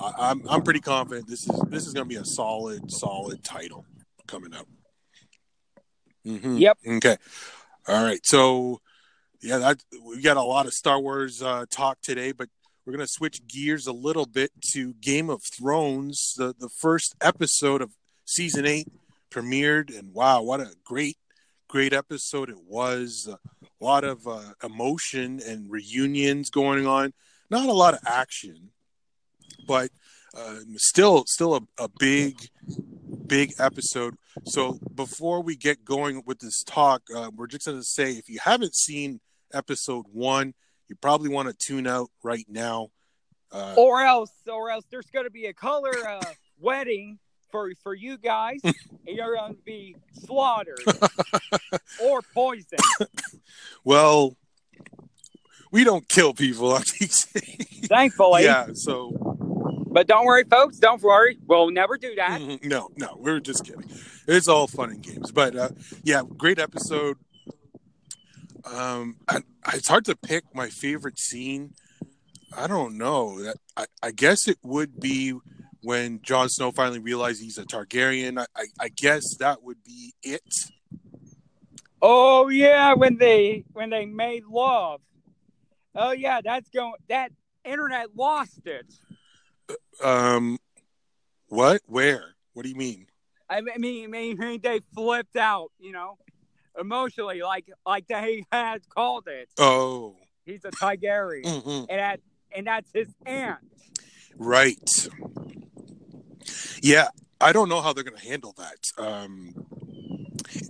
I, 0.00 0.30
I'm 0.30 0.42
I'm 0.48 0.62
pretty 0.62 0.80
confident 0.80 1.28
this 1.28 1.46
is 1.48 1.60
this 1.68 1.86
is 1.86 1.92
gonna 1.92 2.06
be 2.06 2.16
a 2.16 2.24
solid 2.24 2.90
solid 2.90 3.44
title 3.44 3.84
coming 4.26 4.54
up. 4.54 4.66
Mhm. 6.26 6.58
Yep. 6.58 6.78
Okay. 6.86 7.16
All 7.86 8.02
right. 8.02 8.20
So 8.24 8.80
yeah, 9.40 9.58
that 9.58 9.82
we 10.04 10.20
got 10.20 10.36
a 10.36 10.42
lot 10.42 10.66
of 10.66 10.72
Star 10.72 11.00
Wars 11.00 11.42
uh, 11.42 11.64
talk 11.70 12.00
today, 12.02 12.32
but 12.32 12.48
we're 12.84 12.92
gonna 12.92 13.06
switch 13.06 13.46
gears 13.46 13.86
a 13.86 13.92
little 13.92 14.26
bit 14.26 14.50
to 14.72 14.94
Game 14.94 15.30
of 15.30 15.42
Thrones. 15.42 16.34
The 16.36 16.54
the 16.58 16.68
first 16.68 17.14
episode 17.20 17.82
of 17.82 17.92
season 18.24 18.66
eight 18.66 18.88
premiered, 19.30 19.96
and 19.96 20.12
wow, 20.12 20.42
what 20.42 20.60
a 20.60 20.74
great 20.84 21.18
great 21.68 21.92
episode 21.92 22.50
it 22.50 22.62
was. 22.66 23.28
A 23.30 23.84
lot 23.84 24.04
of 24.04 24.26
uh, 24.26 24.54
emotion 24.64 25.40
and 25.46 25.70
reunions 25.70 26.50
going 26.50 26.86
on. 26.86 27.12
Not 27.50 27.68
a 27.68 27.72
lot 27.72 27.94
of 27.94 28.00
action, 28.06 28.70
but 29.66 29.90
uh, 30.36 30.56
still 30.76 31.24
still 31.26 31.54
a, 31.54 31.60
a 31.78 31.88
big 31.98 32.48
big 33.26 33.52
episode. 33.58 34.16
So 34.46 34.80
before 34.94 35.42
we 35.42 35.54
get 35.54 35.84
going 35.84 36.22
with 36.26 36.40
this 36.40 36.62
talk, 36.64 37.02
uh, 37.14 37.30
we're 37.34 37.46
just 37.46 37.66
going 37.66 37.78
to 37.78 37.84
say 37.84 38.12
if 38.12 38.28
you 38.28 38.38
haven't 38.42 38.74
seen 38.74 39.20
episode 39.52 40.06
one, 40.12 40.54
you 40.88 40.96
probably 40.96 41.28
want 41.28 41.48
to 41.48 41.54
tune 41.54 41.86
out 41.86 42.10
right 42.22 42.46
now. 42.48 42.88
Uh, 43.52 43.74
Or 43.76 44.02
else, 44.02 44.32
or 44.50 44.70
else, 44.70 44.84
there's 44.90 45.06
going 45.10 45.24
to 45.24 45.30
be 45.30 45.46
a 45.46 45.52
color 45.54 45.92
uh, 46.06 46.22
wedding 46.60 47.18
for 47.50 47.72
for 47.82 47.94
you 47.94 48.18
guys, 48.18 48.60
and 48.64 48.74
you're 49.06 49.34
going 49.36 49.54
to 49.54 49.62
be 49.62 49.96
slaughtered 50.12 50.80
or 52.02 52.20
poisoned. 52.34 52.80
well, 53.84 54.36
we 55.70 55.84
don't 55.84 56.08
kill 56.08 56.34
people 56.34 56.72
on 56.72 56.82
DC. 56.82 57.86
Thankfully, 57.86 58.44
yeah, 58.44 58.68
so 58.74 59.12
but 59.90 60.06
don't 60.06 60.26
worry, 60.26 60.44
folks. 60.44 60.78
Don't 60.78 61.00
worry. 61.02 61.38
We'll 61.46 61.70
never 61.70 61.96
do 61.96 62.14
that. 62.16 62.40
Mhm. 62.40 62.64
no, 62.64 62.90
no, 62.98 63.16
we're 63.18 63.40
just 63.40 63.64
kidding. 63.64 63.88
It's 64.26 64.46
all 64.48 64.66
fun 64.66 64.90
and 64.90 65.02
games, 65.02 65.32
but 65.32 65.56
uh, 65.56 65.70
yeah, 66.04 66.22
great 66.36 66.58
episode. 66.58 67.16
Um, 68.70 69.16
I, 69.28 69.40
it's 69.74 69.88
hard 69.88 70.04
to 70.06 70.16
pick 70.16 70.44
my 70.54 70.68
favorite 70.68 71.18
scene. 71.18 71.72
I 72.56 72.66
don't 72.66 72.98
know. 72.98 73.42
That 73.42 73.56
I, 73.76 73.86
I 74.02 74.10
guess 74.10 74.48
it 74.48 74.58
would 74.62 74.98
be 75.00 75.34
when 75.82 76.20
Jon 76.22 76.48
Snow 76.48 76.72
finally 76.72 76.98
realized 76.98 77.42
he's 77.42 77.58
a 77.58 77.64
Targaryen. 77.64 78.38
I, 78.38 78.46
I, 78.56 78.64
I 78.80 78.88
guess 78.88 79.36
that 79.38 79.62
would 79.62 79.82
be 79.84 80.14
it. 80.22 80.42
Oh 82.00 82.48
yeah, 82.48 82.94
when 82.94 83.18
they 83.18 83.64
when 83.72 83.90
they 83.90 84.06
made 84.06 84.44
love. 84.44 85.00
Oh 85.94 86.12
yeah, 86.12 86.40
that's 86.42 86.68
going. 86.70 86.94
That 87.08 87.32
internet 87.64 88.14
lost 88.16 88.66
it. 88.66 88.86
Um, 90.02 90.58
what? 91.48 91.80
Where? 91.86 92.34
What 92.52 92.62
do 92.62 92.68
you 92.68 92.76
mean? 92.76 93.06
I 93.50 93.60
mean, 93.60 93.74
I 93.74 93.78
mean, 93.78 94.04
I 94.40 94.46
mean, 94.46 94.60
they 94.62 94.80
flipped 94.94 95.36
out. 95.36 95.70
You 95.78 95.92
know, 95.92 96.18
emotionally, 96.78 97.42
like 97.42 97.66
like 97.86 98.06
they 98.08 98.44
had 98.52 98.88
called 98.88 99.28
it. 99.28 99.48
Oh, 99.58 100.16
He's 100.44 100.64
a 100.64 100.70
Targaryen, 100.70 101.44
mhm. 101.44 101.86
and 101.90 101.98
that 101.98 102.20
and 102.54 102.66
that's 102.66 102.90
his 102.92 103.08
aunt. 103.26 103.58
right. 104.38 105.08
Yeah, 106.82 107.08
I 107.40 107.52
don't 107.52 107.68
know 107.68 107.80
how 107.80 107.92
they're 107.92 108.04
going 108.04 108.18
to 108.18 108.26
handle 108.26 108.54
that. 108.56 109.04
Um, 109.04 109.54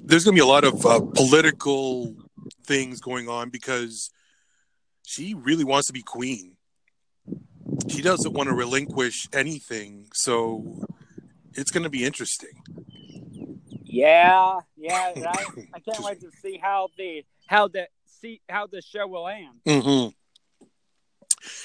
there's 0.03 0.25
going 0.25 0.35
to 0.37 0.41
be 0.41 0.45
a 0.45 0.47
lot 0.47 0.65
of 0.65 0.85
uh, 0.85 1.01
political 1.15 2.17
things 2.67 3.01
going 3.01 3.29
on 3.29 3.51
because 3.51 4.11
she 5.07 5.35
really 5.35 5.65
wants 5.65 5.87
to 5.89 5.93
be 5.93 6.03
queen. 6.03 6.57
She 7.89 8.03
doesn't 8.03 8.33
want 8.33 8.49
to 8.49 8.55
relinquish 8.55 9.29
anything, 9.33 10.09
so 10.15 10.83
it's 11.55 11.71
going 11.71 11.85
to 11.85 11.91
be 11.91 12.05
interesting. 12.05 12.63
Yeah, 13.89 14.61
yeah. 14.77 15.13
I, 15.17 15.45
I 15.75 15.81
can't 15.81 16.05
wait 16.05 16.21
to 16.21 16.31
see 16.43 16.59
how 16.59 16.89
the 16.97 17.25
how 17.47 17.69
the 17.69 17.89
see 18.05 18.41
how 18.49 18.67
the 18.67 18.83
show 18.83 19.07
will 19.07 19.29
end. 19.29 19.61
Mm-hmm. 19.67 20.11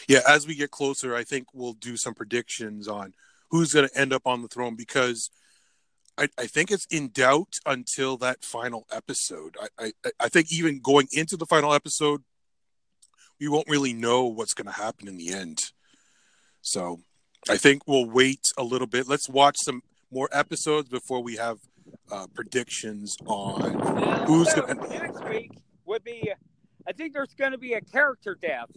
Yeah, 0.07 0.19
as 0.27 0.47
we 0.47 0.55
get 0.55 0.71
closer, 0.71 1.15
I 1.15 1.23
think 1.23 1.47
we'll 1.53 1.73
do 1.73 1.97
some 1.97 2.13
predictions 2.13 2.87
on 2.87 3.13
who's 3.49 3.73
going 3.73 3.87
to 3.87 3.99
end 3.99 4.13
up 4.13 4.25
on 4.25 4.41
the 4.41 4.47
throne 4.47 4.75
because 4.75 5.29
I, 6.17 6.27
I 6.37 6.45
think 6.45 6.71
it's 6.71 6.85
in 6.91 7.09
doubt 7.09 7.55
until 7.65 8.17
that 8.17 8.43
final 8.43 8.85
episode. 8.91 9.57
I, 9.79 9.91
I, 10.05 10.11
I 10.19 10.29
think 10.29 10.51
even 10.51 10.79
going 10.79 11.07
into 11.11 11.37
the 11.37 11.45
final 11.45 11.73
episode, 11.73 12.21
we 13.39 13.47
won't 13.47 13.69
really 13.69 13.93
know 13.93 14.25
what's 14.25 14.53
going 14.53 14.67
to 14.67 14.73
happen 14.73 15.07
in 15.07 15.17
the 15.17 15.33
end. 15.33 15.59
So 16.61 17.01
I 17.49 17.57
think 17.57 17.83
we'll 17.87 18.09
wait 18.09 18.51
a 18.57 18.63
little 18.63 18.87
bit. 18.87 19.07
Let's 19.07 19.27
watch 19.27 19.57
some 19.59 19.81
more 20.11 20.29
episodes 20.31 20.87
before 20.87 21.21
we 21.21 21.35
have 21.35 21.57
uh, 22.13 22.27
predictions 22.35 23.17
on 23.25 23.71
who's 24.27 24.53
going 24.53 24.67
to. 24.77 24.87
next 24.89 25.27
week 25.27 25.51
would 25.85 26.03
be. 26.03 26.31
I 26.87 26.91
think 26.91 27.13
there's 27.13 27.33
going 27.33 27.53
to 27.53 27.57
be 27.57 27.73
a 27.73 27.81
character 27.81 28.37
death, 28.39 28.69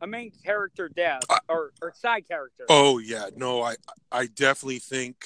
a 0.00 0.06
main 0.06 0.30
character 0.44 0.88
death, 0.88 1.22
Uh, 1.28 1.38
or 1.48 1.72
or 1.82 1.92
side 1.94 2.28
character. 2.28 2.66
Oh 2.68 2.98
yeah, 2.98 3.30
no, 3.36 3.62
I 3.62 3.74
I 4.12 4.26
definitely 4.26 4.78
think 4.78 5.16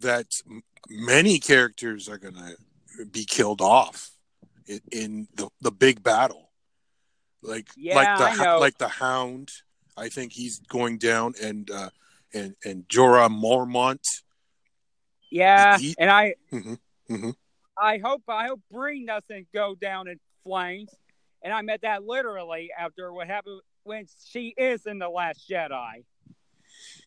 that 0.00 0.26
m- 0.48 0.62
many 0.88 1.38
characters 1.38 2.08
are 2.08 2.18
gonna 2.18 2.54
be 3.10 3.24
killed 3.24 3.60
off 3.60 4.10
in, 4.66 4.80
in 4.92 5.28
the 5.34 5.48
the 5.60 5.72
big 5.72 6.02
battle. 6.02 6.50
Like 7.42 7.68
Yeah, 7.76 7.96
like 7.96 8.38
the 8.38 8.58
like 8.60 8.78
the 8.78 8.88
Hound, 8.88 9.50
I 9.96 10.08
think 10.08 10.32
he's 10.32 10.60
going 10.60 10.98
down, 10.98 11.34
and 11.42 11.68
uh, 11.70 11.90
and 12.32 12.54
and 12.64 12.86
Jorah 12.88 13.28
Mormont. 13.30 14.22
yeah, 15.30 15.78
he- 15.78 15.94
and 15.98 16.10
I 16.10 16.34
Mhm, 16.52 16.78
mhm. 17.10 17.34
I 17.78 17.98
hope 17.98 18.22
I 18.28 18.46
hope 18.46 18.60
Brienne 18.70 19.06
doesn't 19.06 19.48
go 19.52 19.74
down 19.74 20.08
in 20.08 20.18
flames. 20.44 20.90
And 21.42 21.52
I 21.52 21.60
meant 21.62 21.82
that 21.82 22.04
literally 22.04 22.70
after 22.78 23.12
what 23.12 23.26
happened 23.26 23.60
when 23.82 24.06
she 24.26 24.54
is 24.56 24.86
in 24.86 24.98
the 24.98 25.08
Last 25.08 25.48
Jedi. 25.48 26.04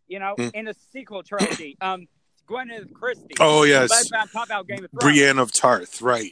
You 0.08 0.20
know, 0.20 0.36
Hmm. 0.38 0.50
in 0.54 0.66
the 0.66 0.76
sequel 0.92 1.24
trilogy. 1.24 1.78
Um, 1.82 2.08
Gwyneth 2.48 2.94
Christie. 2.94 3.36
Oh 3.42 3.64
yes, 3.64 3.90
But 4.10 4.20
I'm 4.20 4.28
talking 4.30 4.52
about 4.54 4.68
Game 4.68 4.84
of 4.86 4.92
Brienne 4.92 5.38
of 5.40 5.52
Tarth, 5.52 6.02
right? 6.02 6.32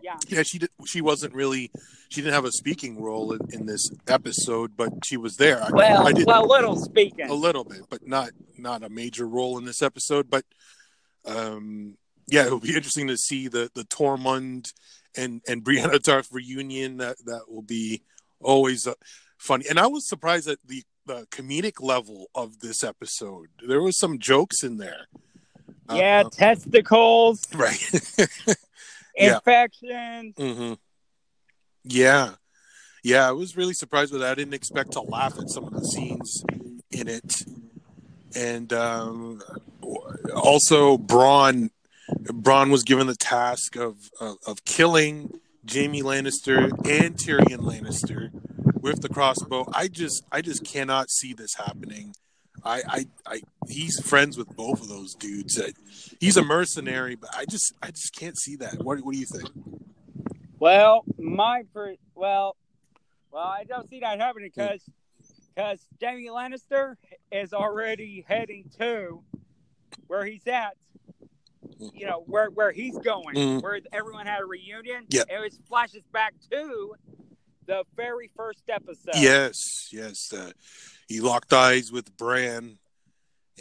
Yeah. 0.00 0.16
Yeah, 0.28 0.42
she 0.44 0.58
did. 0.58 0.70
She 0.86 1.00
wasn't 1.00 1.34
really. 1.34 1.70
She 2.10 2.20
didn't 2.20 2.34
have 2.34 2.44
a 2.44 2.52
speaking 2.52 3.00
role 3.00 3.32
in, 3.32 3.40
in 3.52 3.66
this 3.66 3.90
episode, 4.06 4.76
but 4.76 5.04
she 5.04 5.16
was 5.16 5.36
there. 5.38 5.62
I, 5.62 5.70
Well, 5.70 6.06
I 6.06 6.12
did 6.12 6.26
well, 6.26 6.46
little 6.46 6.76
speaking. 6.76 7.28
a 7.30 7.34
little 7.34 7.64
bit, 7.64 7.82
but 7.88 8.06
not 8.06 8.30
not 8.58 8.82
a 8.84 8.88
major 8.88 9.26
role 9.26 9.58
in 9.58 9.64
this 9.64 9.80
episode. 9.82 10.28
But 10.30 10.44
um, 11.24 11.96
yeah, 12.26 12.46
it'll 12.46 12.60
be 12.60 12.76
interesting 12.76 13.08
to 13.08 13.16
see 13.16 13.48
the 13.48 13.70
the 13.74 13.84
Tormund 13.84 14.72
and 15.16 15.40
and 15.48 15.64
Brianna 15.64 16.02
Tarth 16.02 16.28
reunion. 16.32 16.98
That 16.98 17.16
that 17.26 17.42
will 17.48 17.62
be 17.62 18.02
always 18.40 18.86
uh, 18.86 18.94
funny. 19.38 19.64
And 19.68 19.78
I 19.78 19.86
was 19.86 20.08
surprised 20.08 20.48
at 20.48 20.58
the 20.64 20.82
the 21.06 21.26
comedic 21.30 21.80
level 21.80 22.28
of 22.34 22.60
this 22.60 22.84
episode. 22.84 23.48
There 23.66 23.82
was 23.82 23.98
some 23.98 24.18
jokes 24.18 24.62
in 24.62 24.76
there. 24.76 25.06
Uh, 25.88 25.96
yeah, 25.96 26.22
testicles, 26.30 27.46
right. 27.54 28.00
Yeah. 29.14 29.34
infection. 29.34 30.32
hmm 30.38 30.72
Yeah, 31.84 32.30
yeah. 33.04 33.28
I 33.28 33.32
was 33.32 33.58
really 33.58 33.74
surprised 33.74 34.10
with 34.10 34.22
that. 34.22 34.32
I 34.32 34.34
didn't 34.34 34.54
expect 34.54 34.92
to 34.92 35.02
laugh 35.02 35.38
at 35.38 35.50
some 35.50 35.64
of 35.64 35.74
the 35.74 35.84
scenes 35.84 36.42
in 36.90 37.08
it, 37.08 37.44
and 38.34 38.72
um, 38.72 39.42
also 40.34 40.96
Bronn. 40.96 41.68
Bronn 42.24 42.70
was 42.70 42.82
given 42.84 43.06
the 43.06 43.14
task 43.16 43.76
of, 43.76 43.96
of 44.20 44.36
of 44.46 44.64
killing 44.64 45.38
Jaime 45.70 46.02
Lannister 46.02 46.70
and 46.88 47.16
Tyrion 47.16 47.58
Lannister 47.60 48.30
with 48.80 49.00
the 49.02 49.08
crossbow. 49.08 49.66
I 49.72 49.88
just 49.88 50.24
I 50.30 50.40
just 50.42 50.64
cannot 50.64 51.10
see 51.10 51.32
this 51.32 51.54
happening. 51.54 52.14
I, 52.64 52.82
I, 52.86 53.06
I 53.26 53.40
he's 53.68 53.98
friends 54.06 54.36
with 54.36 54.54
both 54.54 54.80
of 54.80 54.88
those 54.88 55.14
dudes. 55.14 55.60
He's 56.20 56.36
a 56.36 56.44
mercenary, 56.44 57.16
but 57.16 57.30
I 57.36 57.44
just 57.44 57.74
I 57.82 57.90
just 57.90 58.14
can't 58.14 58.38
see 58.38 58.56
that. 58.56 58.82
What 58.82 59.00
what 59.00 59.14
do 59.14 59.18
you 59.18 59.26
think? 59.26 59.48
Well, 60.58 61.04
my 61.18 61.64
per- 61.74 61.96
well, 62.14 62.56
well, 63.32 63.42
I 63.44 63.64
don't 63.64 63.88
see 63.90 64.00
that 64.00 64.20
happening 64.20 64.50
Hmm. 64.54 64.60
because 64.60 64.82
because 65.54 65.86
Jaime 66.00 66.28
Lannister 66.28 66.94
is 67.30 67.52
already 67.52 68.24
heading 68.28 68.70
to 68.78 69.22
where 70.06 70.24
he's 70.24 70.46
at. 70.46 70.76
You 71.94 72.06
know 72.06 72.22
where 72.26 72.48
where 72.50 72.72
he's 72.72 72.96
going, 72.98 73.34
Mhm. 73.34 73.62
where 73.62 73.80
everyone 73.92 74.26
had 74.26 74.40
a 74.40 74.44
reunion. 74.46 75.06
Yeah. 75.08 75.22
it 75.28 75.40
was 75.40 75.58
flashes 75.68 76.02
back 76.12 76.34
to 76.50 76.94
the 77.66 77.84
very 77.96 78.30
first 78.36 78.62
episode. 78.68 79.14
Yes, 79.14 79.88
yes. 79.92 80.32
Uh, 80.32 80.52
he 81.08 81.20
locked 81.20 81.52
eyes 81.52 81.90
with 81.92 82.16
Bran, 82.16 82.78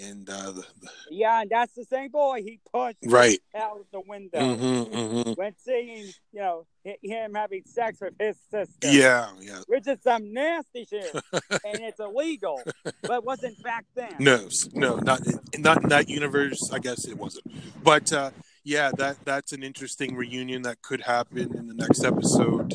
and 0.01 0.29
uh, 0.29 0.51
the, 0.51 0.65
the, 0.81 0.89
Yeah, 1.09 1.41
and 1.41 1.49
that's 1.49 1.73
the 1.73 1.85
same 1.85 2.11
boy 2.11 2.41
he 2.43 2.59
pushed 2.73 2.97
right. 3.05 3.39
out 3.55 3.85
the 3.91 4.01
window 4.01 4.39
Mm-hmm, 4.39 4.95
mm-hmm. 4.95 5.31
when 5.31 5.53
seeing, 5.57 6.11
you 6.31 6.39
know, 6.39 6.65
him 6.83 7.33
having 7.35 7.63
sex 7.65 7.99
with 8.01 8.13
his 8.19 8.37
sister. 8.49 8.89
Yeah, 8.89 9.29
yeah. 9.39 9.61
Which 9.67 9.87
is 9.87 9.99
some 10.01 10.33
nasty 10.33 10.85
shit, 10.85 11.13
and 11.33 11.79
it's 11.81 11.99
illegal, 11.99 12.61
but 13.03 13.23
wasn't 13.25 13.61
back 13.63 13.85
then. 13.95 14.15
No, 14.19 14.47
no, 14.73 14.95
not 14.95 15.21
not 15.57 15.83
in 15.83 15.89
that 15.89 16.09
universe. 16.09 16.71
I 16.71 16.79
guess 16.79 17.07
it 17.07 17.17
wasn't. 17.17 17.45
But 17.83 18.11
uh, 18.11 18.31
yeah, 18.63 18.91
that 18.97 19.17
that's 19.25 19.51
an 19.51 19.63
interesting 19.63 20.15
reunion 20.15 20.63
that 20.63 20.81
could 20.81 21.01
happen 21.01 21.55
in 21.55 21.67
the 21.67 21.73
next 21.73 22.03
episode. 22.03 22.73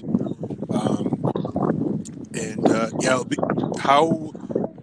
Um, 0.70 1.24
and 2.34 2.70
uh, 2.70 2.90
yeah, 3.00 3.22
how 3.80 4.32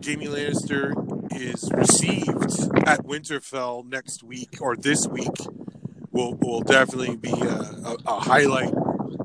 Jaime 0.03 0.27
Lannister 0.27 1.12
is 1.35 1.69
received 1.73 2.87
at 2.87 3.03
Winterfell 3.03 3.85
next 3.85 4.23
week 4.23 4.57
or 4.61 4.75
this 4.75 5.07
week 5.07 5.31
will 6.11 6.35
will 6.35 6.61
definitely 6.61 7.15
be 7.15 7.31
a, 7.31 7.33
a, 7.35 7.97
a 8.05 8.19
highlight 8.19 8.73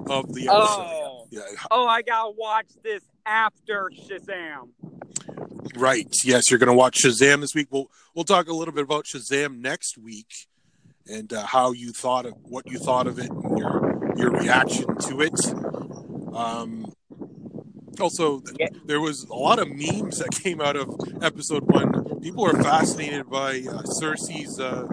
of 0.08 0.32
the 0.32 0.48
episode. 0.48 0.50
Oh, 0.50 1.26
Yeah, 1.30 1.42
oh, 1.70 1.86
I 1.86 2.02
gotta 2.02 2.30
watch 2.30 2.68
this 2.82 3.02
after 3.26 3.90
Shazam. 3.94 4.70
Right. 5.76 6.08
Yes, 6.24 6.50
you're 6.50 6.58
to 6.58 6.72
watch 6.72 6.98
Shazam 7.04 7.40
this 7.40 7.54
week. 7.54 7.68
We'll 7.70 7.90
we'll 8.14 8.24
talk 8.24 8.48
a 8.48 8.54
little 8.54 8.74
bit 8.74 8.84
about 8.84 9.04
Shazam 9.04 9.60
next 9.60 9.98
week 9.98 10.48
and 11.06 11.32
uh, 11.32 11.44
how 11.46 11.72
you 11.72 11.92
thought 11.92 12.26
of 12.26 12.34
what 12.42 12.66
you 12.70 12.78
thought 12.78 13.06
of 13.06 13.18
it 13.18 13.30
and 13.30 13.58
your 13.58 14.12
your 14.16 14.30
reaction 14.30 14.86
to 14.96 15.20
it. 15.20 16.34
Um, 16.34 16.92
also, 18.00 18.42
Yeah. 18.58 18.68
there 18.84 19.00
was 19.00 19.24
a 19.24 19.34
lot 19.34 19.58
of 19.58 19.68
memes 19.68 20.18
that 20.18 20.30
came 20.30 20.60
out 20.60 20.76
of 20.76 20.88
episode 21.22 21.64
one. 21.70 22.20
People 22.20 22.44
are 22.44 22.62
fascinated 22.62 23.28
by 23.30 23.58
uh, 23.58 23.82
Cersei's 23.82 24.58
uh, 24.60 24.86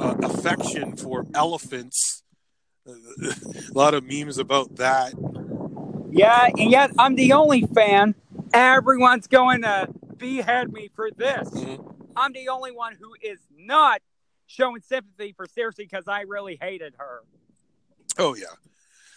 uh, 0.00 0.14
affection 0.22 0.96
for 0.96 1.26
elephants. 1.34 2.22
a 2.86 2.92
lot 3.74 3.94
of 3.94 4.04
memes 4.04 4.38
about 4.38 4.76
that. 4.76 5.12
Yeah, 6.10 6.46
and 6.58 6.70
yet 6.70 6.90
I'm 6.98 7.14
the 7.14 7.32
only 7.32 7.62
fan. 7.62 8.14
Everyone's 8.52 9.26
going 9.26 9.62
to 9.62 9.88
behead 10.16 10.72
me 10.72 10.90
for 10.94 11.10
this. 11.10 11.48
Mhm. 11.50 11.94
I'm 12.16 12.32
the 12.32 12.48
only 12.48 12.72
one 12.72 12.96
who 13.00 13.14
is 13.22 13.38
not 13.56 14.02
showing 14.46 14.82
sympathy 14.82 15.32
for 15.32 15.46
Cersei 15.46 15.78
because 15.78 16.06
I 16.08 16.22
really 16.22 16.58
hated 16.60 16.94
her, 16.98 17.22
Oh 18.18 18.34
yeah. 18.34 18.46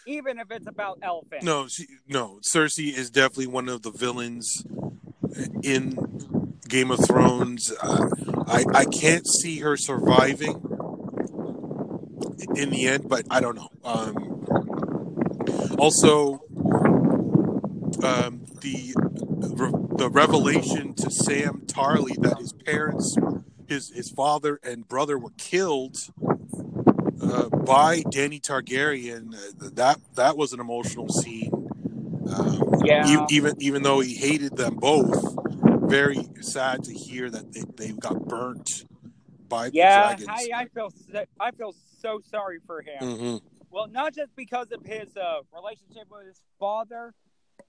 Even 0.06 0.38
if 0.38 0.50
it's 0.50 0.66
about 0.66 0.98
elephants. 1.02 1.44
No, 1.44 1.66
she, 1.68 1.86
no. 2.06 2.40
Cersei 2.54 2.96
is 2.96 3.10
definitely 3.10 3.48
one 3.48 3.68
of 3.68 3.82
the 3.82 3.90
villains 3.90 4.64
in 5.62 6.56
Game 6.68 6.90
of 6.90 7.04
Thrones. 7.04 7.72
Uh, 7.82 8.08
I 8.46 8.64
I 8.72 8.84
can't 8.84 9.26
see 9.26 9.58
her 9.60 9.76
surviving 9.76 10.62
in 12.54 12.70
the 12.70 12.86
end, 12.86 13.08
but 13.08 13.26
I 13.30 13.40
don't 13.40 13.56
know. 13.56 13.68
Um, 13.84 14.46
also, 15.78 16.40
um, 18.02 18.46
the 18.60 18.94
the 19.96 20.08
revelation 20.10 20.94
to 20.94 21.10
Sam 21.10 21.62
Tarly 21.66 22.14
that 22.22 22.38
his 22.38 22.52
parents, 22.52 23.16
his 23.66 23.90
his 23.94 24.12
father 24.16 24.60
and 24.62 24.86
brother 24.86 25.18
were 25.18 25.32
killed 25.36 25.96
uh, 27.22 27.48
by 27.48 28.00
Dany 28.02 28.40
Targaryen. 28.40 29.34
Uh, 29.34 29.70
that 29.74 29.98
that 30.14 30.36
was 30.36 30.52
an 30.52 30.60
emotional 30.60 31.08
scene. 31.08 31.50
Um, 32.30 32.80
Yeah. 32.84 33.26
even 33.28 33.54
even 33.60 33.82
though 33.82 34.00
he 34.00 34.14
hated 34.14 34.56
them 34.56 34.76
both, 34.76 35.36
very 35.88 36.28
sad 36.40 36.84
to 36.84 36.92
hear 36.92 37.30
that 37.30 37.52
they, 37.52 37.62
they 37.76 37.92
got 37.92 38.26
burnt 38.26 38.84
by 39.48 39.70
Yeah, 39.72 40.14
the 40.16 40.24
I, 40.30 40.46
dragons. 40.46 40.50
I 40.54 40.66
feel 40.66 40.90
so, 40.90 41.24
I 41.40 41.50
feel 41.52 41.74
so 42.00 42.20
sorry 42.30 42.58
for 42.66 42.82
him. 42.82 43.02
Mhm. 43.02 43.40
Well, 43.70 43.88
not 43.88 44.14
just 44.14 44.34
because 44.36 44.72
of 44.72 44.84
his 44.84 45.16
uh, 45.16 45.40
relationship 45.52 46.08
with 46.10 46.26
his 46.26 46.40
father 46.58 47.14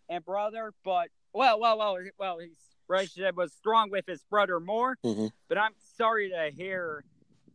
and 0.09 0.23
brother, 0.23 0.73
but 0.83 1.09
well, 1.33 1.59
well, 1.59 1.77
well, 1.77 1.97
well, 2.17 2.39
his 2.39 2.57
relationship 2.87 3.35
was 3.35 3.53
strong 3.53 3.89
with 3.89 4.05
his 4.07 4.23
brother 4.23 4.59
more. 4.59 4.97
Mhm. 5.03 5.31
But 5.49 5.57
I'm 5.57 5.73
sorry 5.97 6.29
to 6.29 6.49
hear. 6.55 7.03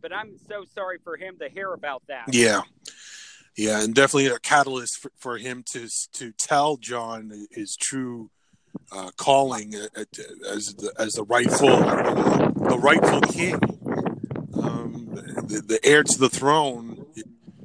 But 0.02 0.12
I'm 0.12 0.36
so 0.48 0.64
sorry 0.74 0.98
for 1.02 1.16
him 1.16 1.38
to 1.38 1.48
hear 1.48 1.72
about 1.72 2.02
that. 2.08 2.24
Yeah, 2.34 2.62
yeah, 3.56 3.82
and 3.82 3.94
definitely 3.94 4.26
a 4.26 4.38
catalyst 4.38 4.98
for, 5.00 5.12
for 5.16 5.38
him 5.38 5.64
to 5.72 5.88
to 6.14 6.32
tell 6.32 6.76
Jon 6.76 7.46
his 7.50 7.76
true 7.80 8.30
uh, 8.90 9.10
calling 9.16 9.74
uh, 9.74 9.86
uh, 9.96 10.04
as 10.50 10.74
the 10.74 10.92
as 10.98 11.12
the 11.12 11.24
rightful 11.24 11.68
the 11.68 12.78
rightful 12.80 13.20
king, 13.20 13.54
um, 14.54 15.08
the, 15.12 15.62
the 15.66 15.80
heir 15.84 16.02
to 16.02 16.18
the 16.18 16.28
throne 16.28 17.06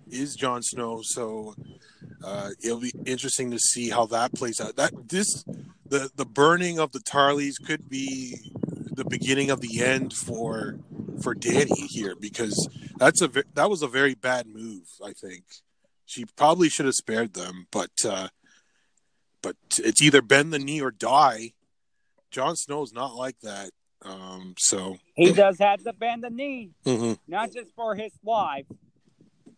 is 0.09 0.35
Jon 0.35 0.61
Snow. 0.61 1.01
So 1.03 1.55
uh, 2.23 2.49
it'll 2.63 2.79
be 2.79 2.93
interesting 3.05 3.51
to 3.51 3.59
see 3.59 3.89
how 3.89 4.05
that 4.07 4.33
plays 4.33 4.59
out. 4.59 4.75
That 4.75 4.91
this 5.09 5.43
the 5.85 6.09
the 6.15 6.25
burning 6.25 6.79
of 6.79 6.91
the 6.91 6.99
Tarlys 6.99 7.55
could 7.65 7.89
be 7.89 8.51
the 8.91 9.05
beginning 9.05 9.51
of 9.51 9.61
the 9.61 9.81
end 9.81 10.13
for 10.13 10.79
for 11.21 11.35
Dany 11.35 11.87
here 11.87 12.15
because 12.19 12.69
that's 12.97 13.21
a 13.21 13.29
that 13.53 13.69
was 13.69 13.81
a 13.81 13.87
very 13.87 14.15
bad 14.15 14.47
move. 14.47 14.87
I 15.03 15.13
think 15.13 15.43
she 16.05 16.25
probably 16.25 16.69
should 16.69 16.85
have 16.85 16.95
spared 16.95 17.33
them, 17.33 17.67
but 17.71 17.91
uh, 18.05 18.29
but 19.41 19.55
it's 19.77 20.01
either 20.01 20.21
bend 20.21 20.53
the 20.53 20.59
knee 20.59 20.81
or 20.81 20.91
die. 20.91 21.53
Jon 22.31 22.55
Snow's 22.55 22.93
not 22.93 23.15
like 23.15 23.39
that. 23.41 23.71
Um, 24.03 24.55
so 24.57 24.97
He 25.15 25.33
does 25.33 25.57
have 25.59 25.83
to 25.83 25.93
bend 25.93 26.23
the 26.23 26.29
knee, 26.29 26.71
mhm. 26.85 27.17
not 27.27 27.51
just 27.51 27.73
for 27.75 27.95
his 27.95 28.11
life, 28.23 28.65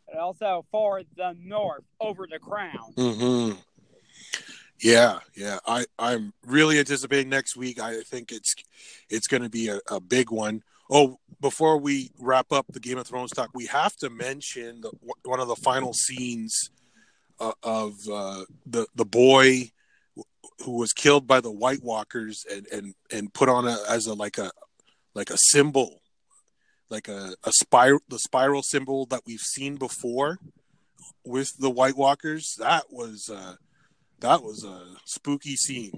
but 0.07 0.17
also 0.17 0.65
for 0.71 1.01
the 1.17 1.35
North 1.39 1.83
over 1.99 2.25
the 2.29 2.39
crown. 2.39 2.93
Mm-hmm. 2.95 3.59
Yeah, 4.81 5.19
yeah. 5.35 5.59
I 5.67 5.85
I'm 5.97 6.33
really 6.45 6.79
anticipating 6.79 7.29
next 7.29 7.57
week. 7.57 7.79
I 7.81 8.01
think 8.01 8.31
it's 8.31 8.55
it's 9.09 9.27
going 9.27 9.43
to 9.43 9.49
be 9.49 9.67
a, 9.67 9.79
a 9.91 9.99
big 9.99 10.31
one. 10.31 10.63
Oh, 10.89 11.19
before 11.39 11.77
we 11.77 12.11
wrap 12.19 12.51
up 12.51 12.65
the 12.69 12.79
Game 12.79 12.97
of 12.97 13.07
Thrones 13.07 13.31
talk, 13.31 13.49
we 13.53 13.67
have 13.67 13.95
to 13.97 14.09
mention 14.09 14.81
the, 14.81 14.91
one 15.23 15.39
of 15.39 15.47
the 15.47 15.55
final 15.55 15.93
scenes 15.93 16.71
uh, 17.39 17.53
of 17.63 17.93
uh, 18.11 18.43
the 18.65 18.87
the 18.95 19.05
boy 19.05 19.71
who 20.65 20.77
was 20.77 20.91
killed 20.91 21.27
by 21.27 21.39
the 21.39 21.51
White 21.51 21.83
Walkers 21.83 22.45
and 22.51 22.67
and 22.71 22.93
and 23.11 23.33
put 23.33 23.49
on 23.49 23.67
a 23.67 23.77
as 23.87 24.07
a 24.07 24.13
like 24.13 24.37
a 24.37 24.51
like 25.13 25.29
a 25.29 25.37
symbol, 25.37 26.01
like 26.89 27.07
a 27.07 27.35
a 27.43 27.51
spiral 27.53 27.99
the 28.09 28.19
spiral 28.19 28.63
symbol 28.63 29.05
that 29.07 29.21
we've 29.25 29.39
seen 29.39 29.75
before 29.75 30.39
with 31.25 31.51
the 31.59 31.69
White 31.69 31.95
Walkers. 31.95 32.55
That 32.59 32.85
was 32.91 33.29
uh, 33.33 33.55
that 34.19 34.43
was 34.43 34.65
a 34.65 34.97
spooky 35.05 35.55
scene. 35.55 35.91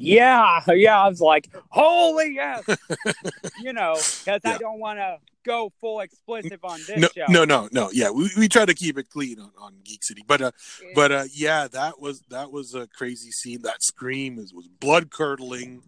Yeah, 0.00 0.60
yeah. 0.68 1.00
I 1.00 1.08
was 1.08 1.20
like, 1.20 1.48
holy 1.68 2.34
yes, 2.34 2.64
you 3.62 3.72
know, 3.72 3.94
because 4.24 4.40
Yeah. 4.44 4.54
I 4.54 4.58
don't 4.58 4.78
want 4.80 4.98
to 4.98 5.18
go 5.44 5.72
full 5.80 6.00
explicit 6.00 6.60
on 6.62 6.80
this 6.86 7.00
No, 7.00 7.08
show. 7.14 7.32
no, 7.32 7.44
no, 7.44 7.68
no. 7.72 7.90
Yeah, 7.92 8.10
we, 8.10 8.30
we 8.36 8.48
try 8.48 8.64
to 8.64 8.74
keep 8.74 8.98
it 8.98 9.08
clean 9.10 9.38
on, 9.40 9.50
on 9.58 9.74
Geek 9.84 10.02
City, 10.02 10.22
but 10.26 10.40
uh, 10.40 10.50
but 10.94 11.12
uh, 11.12 11.24
yeah, 11.32 11.68
that 11.68 12.00
was 12.00 12.22
that 12.30 12.50
was 12.50 12.74
a 12.74 12.86
crazy 12.88 13.30
scene. 13.30 13.62
That 13.62 13.82
scream 13.82 14.36
was, 14.36 14.52
was 14.52 14.66
blood 14.68 15.10
curdling, 15.10 15.82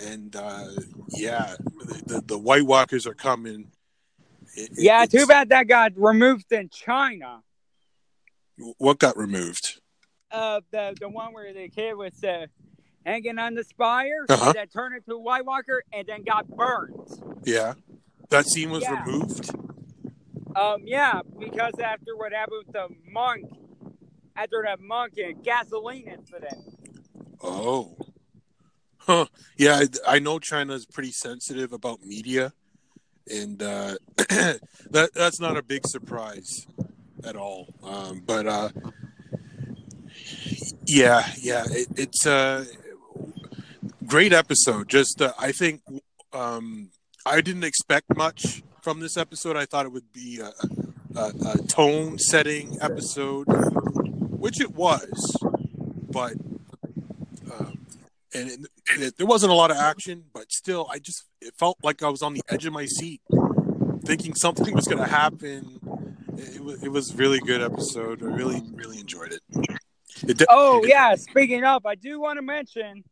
and 0.00 0.34
uh, 0.34 0.66
yeah, 1.10 1.54
the 2.06 2.22
the 2.26 2.38
White 2.38 2.66
Walkers 2.66 3.06
are 3.06 3.14
coming. 3.14 3.70
It- 4.54 4.70
it- 4.72 4.78
yeah, 4.78 5.04
too 5.06 5.26
bad 5.26 5.50
that 5.50 5.68
got 5.68 5.92
removed 5.96 6.50
in 6.52 6.68
China. 6.70 7.42
What 8.78 8.98
got 8.98 9.16
removed? 9.16 9.80
Uh, 10.30 10.60
the 10.72 10.94
the 11.00 11.08
one 11.08 11.32
where 11.32 11.52
the 11.54 11.68
kid 11.68 11.94
was 11.94 12.22
uh, 12.24 12.46
hanging 13.08 13.38
on 13.38 13.54
the 13.54 13.64
spire, 13.64 14.26
Uh-huh. 14.28 14.52
then 14.52 14.68
turned 14.68 14.94
into 14.96 15.12
a 15.14 15.18
White 15.18 15.44
Walker, 15.46 15.82
and 15.92 16.06
then 16.06 16.22
got 16.22 16.46
burned. 16.48 16.94
Yeah, 17.44 17.74
that 18.28 18.46
scene 18.46 18.70
was 18.70 18.82
Yeah. 18.84 19.02
removed. 19.04 19.50
Um, 20.54 20.82
yeah, 20.84 21.20
because 21.38 21.78
after 21.78 22.16
what 22.16 22.32
happened 22.32 22.64
with 22.66 22.72
the 22.74 22.88
monk, 23.10 23.46
after 24.36 24.62
that 24.66 24.80
monk 24.80 25.14
and 25.16 25.42
gasoline 25.42 26.06
incident. 26.08 26.58
Oh, 27.42 27.96
huh? 28.98 29.26
Yeah, 29.56 29.80
I, 30.06 30.16
I 30.16 30.18
know 30.18 30.38
China 30.38 30.74
is 30.74 30.84
pretty 30.84 31.12
sensitive 31.12 31.72
about 31.72 32.02
media, 32.04 32.52
and 33.30 33.62
uh, 33.62 33.94
that 34.16 35.10
that's 35.14 35.40
not 35.40 35.56
a 35.56 35.62
big 35.62 35.86
surprise 35.86 36.66
at 37.24 37.36
all. 37.36 37.68
Um, 37.82 38.22
but 38.26 38.46
uh, 38.46 38.70
yeah, 40.86 41.30
yeah, 41.40 41.64
it, 41.70 41.88
it's 41.96 42.26
a 42.26 42.66
great 44.08 44.32
episode. 44.32 44.88
Just 44.88 45.22
uh, 45.22 45.32
I 45.38 45.52
think 45.52 45.82
um, 46.32 46.90
I 47.26 47.40
didn't 47.40 47.64
expect 47.64 48.16
much 48.16 48.62
from 48.82 49.00
this 49.00 49.16
episode. 49.16 49.56
I 49.56 49.66
thought 49.66 49.86
it 49.86 49.92
would 49.92 50.12
be 50.12 50.40
a, 50.40 50.52
a, 51.18 51.32
a 51.54 51.58
tone 51.68 52.18
setting 52.18 52.78
episode, 52.80 53.44
which 53.44 54.60
it 54.60 54.74
was, 54.74 55.36
but. 56.10 56.34
Um, 57.58 57.86
and 58.34 58.50
it, 58.50 58.60
it, 58.96 59.16
there 59.16 59.26
wasn't 59.26 59.52
a 59.52 59.54
lot 59.54 59.70
of 59.70 59.78
action, 59.78 60.24
but 60.34 60.52
still, 60.52 60.86
I 60.90 60.98
just 60.98 61.24
it 61.40 61.54
felt 61.58 61.78
like 61.82 62.02
I 62.02 62.08
was 62.08 62.22
on 62.22 62.34
the 62.34 62.42
edge 62.50 62.66
of 62.66 62.72
my 62.72 62.84
seat, 62.84 63.22
thinking 64.04 64.34
something 64.34 64.74
was 64.74 64.86
going 64.86 65.02
to 65.02 65.08
happen. 65.08 65.80
It, 66.36 66.62
was 66.62 66.82
it 66.82 66.88
was 66.90 67.14
really 67.14 67.40
good 67.40 67.62
episode. 67.62 68.22
I 68.22 68.26
really 68.26 68.62
really 68.74 69.00
enjoyed 69.00 69.32
it. 69.32 69.42
it 70.22 70.42
oh 70.48 70.84
yeah, 70.84 71.14
speaking 71.14 71.64
of, 71.64 71.86
I 71.86 71.94
do 71.94 72.20
want 72.20 72.36
to 72.36 72.42
mention, 72.42 73.02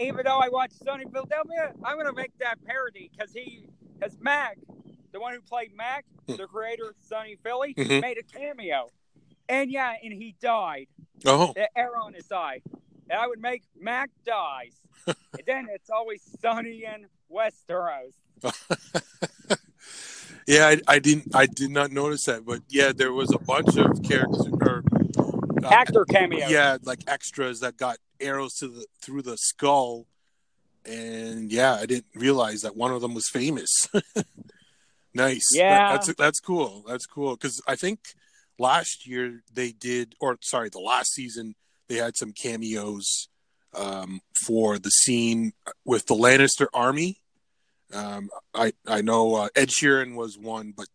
even 0.00 0.24
though 0.24 0.38
I 0.38 0.48
watched 0.48 0.82
Sunny 0.84 1.04
Philadelphia, 1.12 1.72
I'm 1.84 1.96
going 1.96 2.06
to 2.06 2.12
make 2.12 2.36
that 2.38 2.64
parody 2.64 3.10
because 3.16 3.32
he 3.32 3.64
has 4.02 4.16
Mac, 4.20 4.58
the 5.12 5.20
one 5.20 5.34
who 5.34 5.40
played 5.40 5.74
Mac, 5.76 6.04
Hmm. 6.28 6.36
the 6.36 6.46
creator 6.46 6.88
of 6.90 6.94
Sunny 7.00 7.36
Philly, 7.42 7.74
Mhm. 7.74 8.00
made 8.02 8.18
a 8.18 8.22
cameo, 8.22 8.88
and 9.48 9.70
yeah, 9.70 9.94
and 10.02 10.12
he 10.12 10.34
died. 10.40 10.88
Oh, 11.24 11.52
the 11.54 11.68
arrow 11.76 12.04
on 12.04 12.14
his 12.14 12.30
eye. 12.30 12.60
And 13.10 13.18
I 13.18 13.26
would 13.26 13.40
make 13.40 13.62
Mac 13.80 14.10
dies. 14.26 14.74
and 15.06 15.16
then 15.46 15.68
it's 15.72 15.88
always 15.90 16.20
Sunny 16.40 16.84
and 16.84 17.06
Westeros. 17.32 18.12
yeah, 20.46 20.66
I, 20.68 20.80
I 20.86 20.98
didn't 20.98 21.34
I 21.34 21.46
did 21.46 21.70
not 21.70 21.90
notice 21.92 22.24
that, 22.26 22.44
but 22.44 22.60
yeah, 22.68 22.92
there 22.92 23.12
was 23.12 23.32
a 23.32 23.38
bunch 23.38 23.76
of 23.76 24.02
characters 24.02 24.46
or 24.60 24.82
uh, 25.64 25.68
Actor 25.68 26.04
cameo. 26.06 26.46
yeah, 26.48 26.76
like 26.82 27.00
extras 27.06 27.60
that 27.60 27.76
got 27.76 27.96
arrows 28.20 28.54
to 28.54 28.68
the 28.68 28.86
through 29.02 29.22
the 29.22 29.36
skull, 29.36 30.06
and 30.84 31.50
yeah, 31.52 31.74
I 31.74 31.86
didn't 31.86 32.06
realize 32.14 32.62
that 32.62 32.76
one 32.76 32.92
of 32.92 33.00
them 33.00 33.14
was 33.14 33.28
famous. 33.28 33.70
nice. 35.14 35.46
That- 35.52 35.56
Yeah. 35.58 35.92
that's 35.92 36.14
that's 36.14 36.40
cool. 36.40 36.84
That's 36.86 37.06
cool 37.06 37.36
because 37.36 37.60
I 37.66 37.76
think 37.76 38.00
last 38.58 39.06
year 39.06 39.42
they 39.52 39.72
did, 39.72 40.14
or 40.20 40.38
sorry, 40.42 40.68
the 40.68 40.80
last 40.80 41.12
season 41.12 41.54
they 41.88 41.96
had 41.96 42.16
some 42.16 42.32
cameos 42.32 43.28
um, 43.74 44.20
for 44.46 44.78
the 44.78 44.90
scene 44.90 45.52
with 45.84 46.06
the 46.06 46.14
Lannister 46.14 46.66
army. 46.74 47.20
Um, 47.92 48.28
I 48.54 48.72
I 48.86 49.00
know 49.00 49.34
uh, 49.36 49.48
Ed 49.56 49.68
Sheeran 49.70 50.14
was 50.14 50.36
one, 50.36 50.74
but 50.76 50.88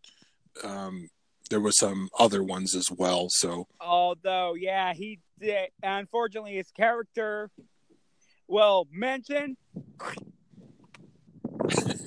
um, 0.63 1.09
there 1.53 1.59
were 1.59 1.71
some 1.71 2.09
other 2.17 2.41
ones 2.41 2.73
as 2.73 2.89
well. 2.89 3.27
So 3.29 3.67
Although, 3.79 4.55
yeah, 4.55 4.91
he 4.95 5.19
did. 5.39 5.69
Unfortunately, 5.83 6.55
his 6.55 6.71
character, 6.71 7.51
well, 8.47 8.87
mentioned. 8.91 9.55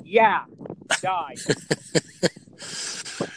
yeah, 0.05 0.45
died. 1.01 1.39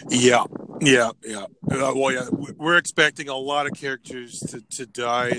Yeah, 0.10 0.45
yeah, 0.82 1.12
yeah. 1.24 1.43
Uh, 1.72 1.93
well, 1.95 2.12
yeah, 2.12 2.28
we- 2.32 2.51
we're 2.57 2.78
expecting 2.78 3.30
a 3.30 3.36
lot 3.36 3.68
of 3.68 3.74
characters 3.74 4.39
to, 4.49 4.62
to 4.78 4.88
die 4.88 5.30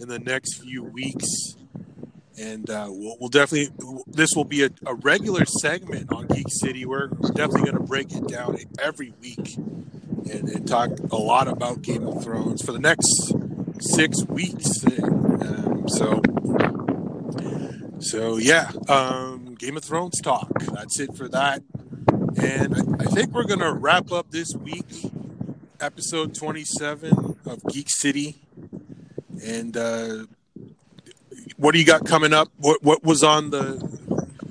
in 0.00 0.08
the 0.08 0.20
next 0.20 0.62
few 0.62 0.84
weeks, 0.84 1.56
and 2.38 2.70
uh, 2.70 2.86
we'll, 2.88 3.16
we'll 3.18 3.28
definitely. 3.28 3.74
This 4.06 4.30
will 4.36 4.44
be 4.44 4.64
a, 4.64 4.70
a 4.86 4.94
regular 4.94 5.44
segment 5.44 6.12
on 6.12 6.28
Geek 6.28 6.46
City. 6.48 6.86
We're 6.86 7.08
definitely 7.08 7.62
going 7.62 7.76
to 7.78 7.82
break 7.82 8.12
it 8.12 8.28
down 8.28 8.56
every 8.80 9.12
week 9.20 9.56
and, 10.30 10.48
and 10.48 10.66
talk 10.66 10.90
a 11.10 11.16
lot 11.16 11.48
about 11.48 11.82
Game 11.82 12.06
of 12.06 12.22
Thrones 12.22 12.62
for 12.62 12.72
the 12.72 12.78
next 12.78 13.32
six 13.80 14.24
weeks. 14.24 14.84
Um, 15.02 15.88
so, 15.88 16.22
so 18.00 18.36
yeah, 18.36 18.70
um, 18.88 19.54
Game 19.54 19.76
of 19.76 19.84
Thrones 19.84 20.20
talk. 20.20 20.50
That's 20.60 21.00
it 21.00 21.16
for 21.16 21.28
that. 21.28 21.62
And 22.42 22.74
I, 22.74 23.04
I 23.04 23.06
think 23.06 23.32
we're 23.32 23.44
to 23.60 23.72
wrap 23.72 24.12
up 24.12 24.30
this 24.30 24.54
week, 24.54 24.86
episode 25.80 26.34
27 26.34 27.36
of 27.46 27.62
Geek 27.68 27.88
City. 27.88 28.40
And 29.44 29.76
uh, 29.76 30.26
what 31.56 31.72
do 31.72 31.78
you 31.78 31.84
got 31.84 32.06
coming 32.06 32.32
up? 32.32 32.48
What 32.56 32.82
what 32.82 33.04
was 33.04 33.22
on 33.22 33.50
the 33.50 33.74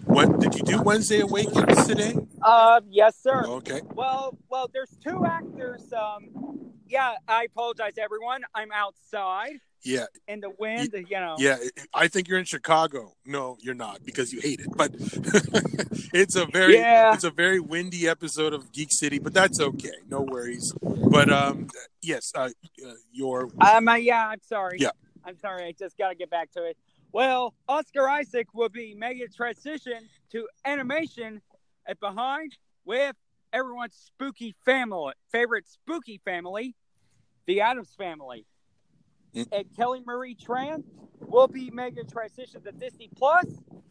what 0.05 0.39
did 0.39 0.55
you 0.55 0.63
do 0.63 0.81
Wednesday 0.81 1.21
Awakens 1.21 1.87
today? 1.87 2.15
Uh, 2.41 2.81
yes, 2.89 3.15
sir. 3.21 3.43
Okay. 3.45 3.81
Well, 3.93 4.37
well, 4.49 4.69
there's 4.73 4.95
two 5.03 5.25
actors. 5.25 5.91
Um, 5.93 6.71
yeah, 6.87 7.15
I 7.27 7.43
apologize, 7.45 7.93
everyone. 7.97 8.41
I'm 8.55 8.71
outside 8.73 9.59
Yeah, 9.83 10.05
in 10.27 10.41
the 10.41 10.49
wind. 10.59 10.93
You 10.93 11.19
know. 11.19 11.35
yeah. 11.39 11.57
I 11.93 12.07
think 12.07 12.27
you're 12.27 12.39
in 12.39 12.45
Chicago. 12.45 13.13
No, 13.25 13.57
you're 13.61 13.75
not 13.75 14.03
because 14.03 14.33
you 14.33 14.41
hate 14.41 14.59
it. 14.59 14.67
But 14.75 14.91
it's 16.13 16.35
a 16.35 16.45
very 16.47 16.75
Yeah. 16.75 17.13
it's 17.13 17.23
a 17.23 17.29
very 17.31 17.59
windy 17.59 18.07
episode 18.09 18.53
of 18.53 18.71
Geek 18.71 18.91
City, 18.91 19.19
but 19.19 19.33
that's 19.33 19.59
okay. 19.61 19.93
No 20.09 20.21
worries. 20.21 20.73
But 20.81 21.31
um 21.31 21.67
yes, 22.01 22.31
uh, 22.35 22.49
uh 22.85 22.93
your 23.11 23.49
Um, 23.61 23.87
uh, 23.87 23.95
yeah, 23.95 24.27
I'm 24.27 24.41
sorry. 24.41 24.77
Yeah. 24.79 24.91
I'm 25.23 25.37
sorry. 25.37 25.65
I 25.65 25.71
just 25.77 25.97
got 25.97 26.09
to 26.09 26.15
get 26.15 26.29
back 26.31 26.51
to 26.53 26.63
it. 26.65 26.75
Well, 27.13 27.53
Oscar 27.69 28.09
Isaac 28.09 28.47
will 28.53 28.69
be 28.69 28.95
making 28.95 29.23
a 29.23 29.27
transition 29.27 30.09
to 30.31 30.47
animation 30.65 31.41
at 31.87 31.99
behind 31.99 32.57
with 32.85 33.15
everyone's 33.53 33.95
spooky 33.95 34.55
family, 34.65 35.13
favorite 35.31 35.67
spooky 35.67 36.19
family, 36.23 36.75
the 37.45 37.61
Addams 37.61 37.93
family. 37.97 38.45
Mm. 39.35 39.47
And 39.51 39.75
Kelly 39.75 40.01
Marie 40.05 40.35
Tran 40.35 40.83
will 41.19 41.47
be 41.47 41.69
making 41.71 41.99
a 41.99 42.03
transition 42.03 42.61
to 42.63 42.71
Disney 42.71 43.09
Plus 43.15 43.45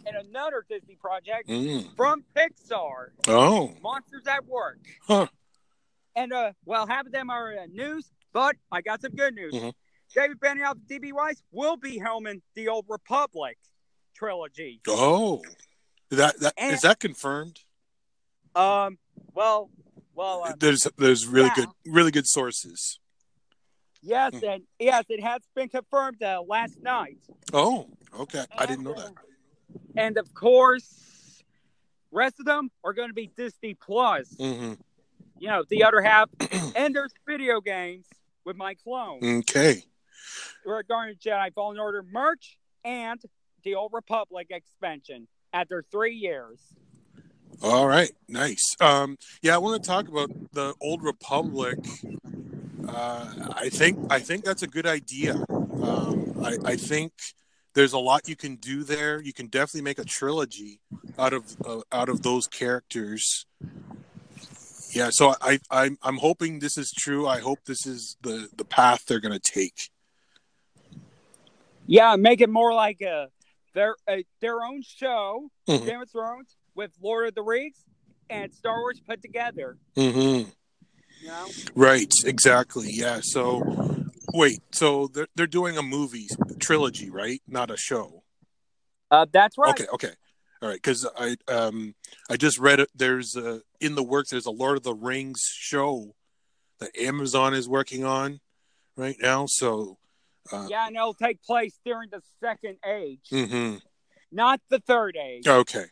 and 0.07 0.17
another 0.17 0.65
Disney 0.69 0.97
project 0.97 1.49
Mm. 1.49 1.95
from 1.97 2.25
Pixar. 2.37 3.11
Oh. 3.29 3.73
Monsters 3.83 4.27
at 4.27 4.45
Work. 4.47 4.79
Huh. 5.07 5.27
And 6.17 6.33
uh, 6.33 6.53
well, 6.65 6.87
half 6.87 7.07
of 7.07 7.13
them 7.13 7.31
are 7.31 7.53
uh, 7.57 7.67
news, 7.73 8.11
but 8.33 8.57
I 8.73 8.81
got 8.81 9.01
some 9.01 9.13
good 9.13 9.35
news. 9.35 9.55
Mhm. 9.55 9.73
David 10.15 10.41
Benioff, 10.41 10.75
DB 10.89 11.13
Weiss 11.13 11.41
will 11.53 11.77
be 11.77 11.99
helming 12.01 12.43
the 12.55 12.67
Old 12.69 12.85
Republic 12.89 13.57
trilogy. 14.15 14.81
Oh. 14.89 15.43
That 16.11 16.39
that 16.41 16.55
And- 16.59 16.75
is 16.75 16.81
that 16.83 16.99
confirmed? 16.99 17.61
Um, 18.55 18.99
well, 19.35 19.71
well, 20.15 20.45
uh, 20.45 20.53
there's 20.59 20.87
there's 20.99 21.27
really 21.27 21.49
yeah. 21.49 21.55
good 21.65 21.69
really 21.87 22.11
good 22.11 22.27
sources. 22.27 22.99
yes, 24.03 24.33
Hmm. 24.35 24.45
and 24.49 24.63
yes, 24.79 25.05
it 25.09 25.23
has 25.23 25.43
been 25.55 25.69
confirmed 25.69 26.23
uh, 26.23 26.43
last 26.47 26.79
night. 26.83 27.19
Oh, 27.53 27.87
okay. 28.19 28.45
I 28.57 28.67
didn't 28.67 28.85
know 28.85 28.95
that. 28.95 29.13
And 29.97 30.19
of 30.19 30.33
course, 30.35 31.43
rest 32.11 32.41
of 32.41 32.47
them 32.47 32.71
are 32.85 32.93
going 32.93 33.09
to 33.09 33.15
be 33.15 33.31
Disney 33.37 33.75
Plus. 33.75 34.35
hmm 34.39 34.75
You 35.39 35.49
know, 35.49 35.65
the 35.69 35.85
other 35.85 36.03
half, 36.03 36.29
and 36.77 36.95
there's 36.95 37.13
video 37.27 37.61
games 37.61 38.07
with 38.45 38.57
my 38.57 38.75
clone. 38.75 39.21
Okay. 39.41 39.85
regarding 40.65 41.17
Jedi 41.17 41.53
Fallen 41.55 41.79
Order 41.79 42.03
merch 42.03 42.59
and 42.85 43.21
the 43.65 43.75
Old 43.75 43.93
Republic 43.93 44.49
expansion 44.51 45.29
after 45.53 45.85
three 45.91 46.15
years. 46.15 46.61
All 47.63 47.87
right. 47.87 48.11
Nice. 48.29 48.75
Um, 48.81 49.17
yeah, 49.43 49.55
I 49.55 49.59
want 49.59 49.83
to 49.83 49.87
talk 49.87 50.09
about 50.09 50.31
the 50.53 50.75
Old 50.81 51.03
Republic. 51.03 51.79
Uh, 52.89 53.49
I 53.55 53.69
think 53.69 53.99
I 54.11 54.19
think 54.19 54.45
that's 54.45 54.63
a 54.63 54.67
good 54.67 54.87
idea. 54.87 55.35
Um, 55.83 56.41
I, 56.43 56.57
I 56.65 56.77
think 56.77 57.13
there's 57.75 57.93
a 57.93 57.99
lot 57.99 58.29
you 58.29 58.37
can 58.37 58.57
do 58.57 58.83
there. 58.83 59.21
You 59.21 59.33
can 59.33 59.47
definitely 59.47 59.83
make 59.83 59.99
a 59.99 60.05
trilogy 60.05 60.81
out 61.19 61.33
of 61.35 61.45
uh, 61.65 61.81
out 61.93 62.09
of 62.09 62.23
those 62.23 62.47
characters. 62.47 63.45
Yeah, 64.93 65.11
so 65.13 65.35
I, 65.41 65.61
I 65.71 65.91
I'm 66.03 66.17
hoping 66.17 66.59
this 66.59 66.79
is 66.79 66.91
true. 66.91 67.29
I 67.29 67.41
hope 67.41 67.59
this 67.67 67.87
is 67.87 68.17
the 68.23 68.49
the 68.57 68.65
path 68.65 69.05
they're 69.07 69.21
going 69.21 69.39
to 69.39 69.53
take. 69.53 69.91
Yeah, 71.87 72.17
make 72.17 72.41
it 72.41 72.49
more 72.49 72.73
like 72.73 73.01
a 73.03 73.29
their 73.75 73.97
a, 74.09 74.25
their 74.41 74.63
own 74.63 74.83
show, 74.83 75.51
Mhm. 75.69 75.87
Game 75.87 76.01
of 76.01 76.11
Thrones, 76.11 76.57
with 76.75 76.93
Lord 77.01 77.29
of 77.29 77.35
the 77.35 77.43
Rings 77.43 77.85
and 78.29 78.53
Star 78.55 78.81
Wars 78.81 79.01
put 79.01 79.23
together. 79.23 79.77
Mm-hmm. 79.97 80.51
You 81.23 81.29
know, 81.29 81.47
Right, 81.75 82.11
exactly. 82.25 82.89
Yeah. 82.91 83.21
So, 83.23 83.63
wait. 84.33 84.61
So 84.73 85.09
they're 85.09 85.29
they're 85.35 85.47
doing 85.47 85.77
a 85.77 85.83
movie 85.83 86.29
trilogy, 86.59 87.11
right? 87.11 87.43
Not 87.47 87.71
a 87.71 87.77
show. 87.77 88.23
uh, 89.11 89.27
that's 89.33 89.59
right. 89.59 89.71
Okay. 89.71 89.87
Okay. 89.93 90.13
All 90.63 90.69
right. 90.69 90.77
Because 90.77 91.07
I 91.19 91.37
um 91.49 91.95
I 92.31 92.37
just 92.37 92.59
read 92.59 92.81
it. 92.81 92.89
There's 92.95 93.37
a 93.37 93.61
in 93.81 93.95
the 93.97 94.03
works. 94.03 94.31
There's 94.31 94.47
a 94.47 94.51
Lord 94.51 94.77
of 94.77 94.83
the 94.83 94.95
Rings 94.95 95.41
show 95.53 96.15
that 96.79 96.97
Amazon 96.99 97.53
is 97.55 97.69
working 97.69 98.05
on 98.05 98.41
right 98.97 99.17
now. 99.21 99.47
So. 99.47 99.99
Uh, 100.51 100.67
Yeah, 100.71 100.87
and 100.87 100.97
it'll 100.97 101.13
take 101.15 101.43
place 101.43 101.79
during 101.85 102.09
the 102.11 102.23
Second 102.41 102.79
Age, 102.85 103.21
hmm 103.31 103.77
not 104.33 104.59
the 104.71 104.79
Third 104.81 105.17
Age. 105.17 105.47
Okay. 105.47 105.85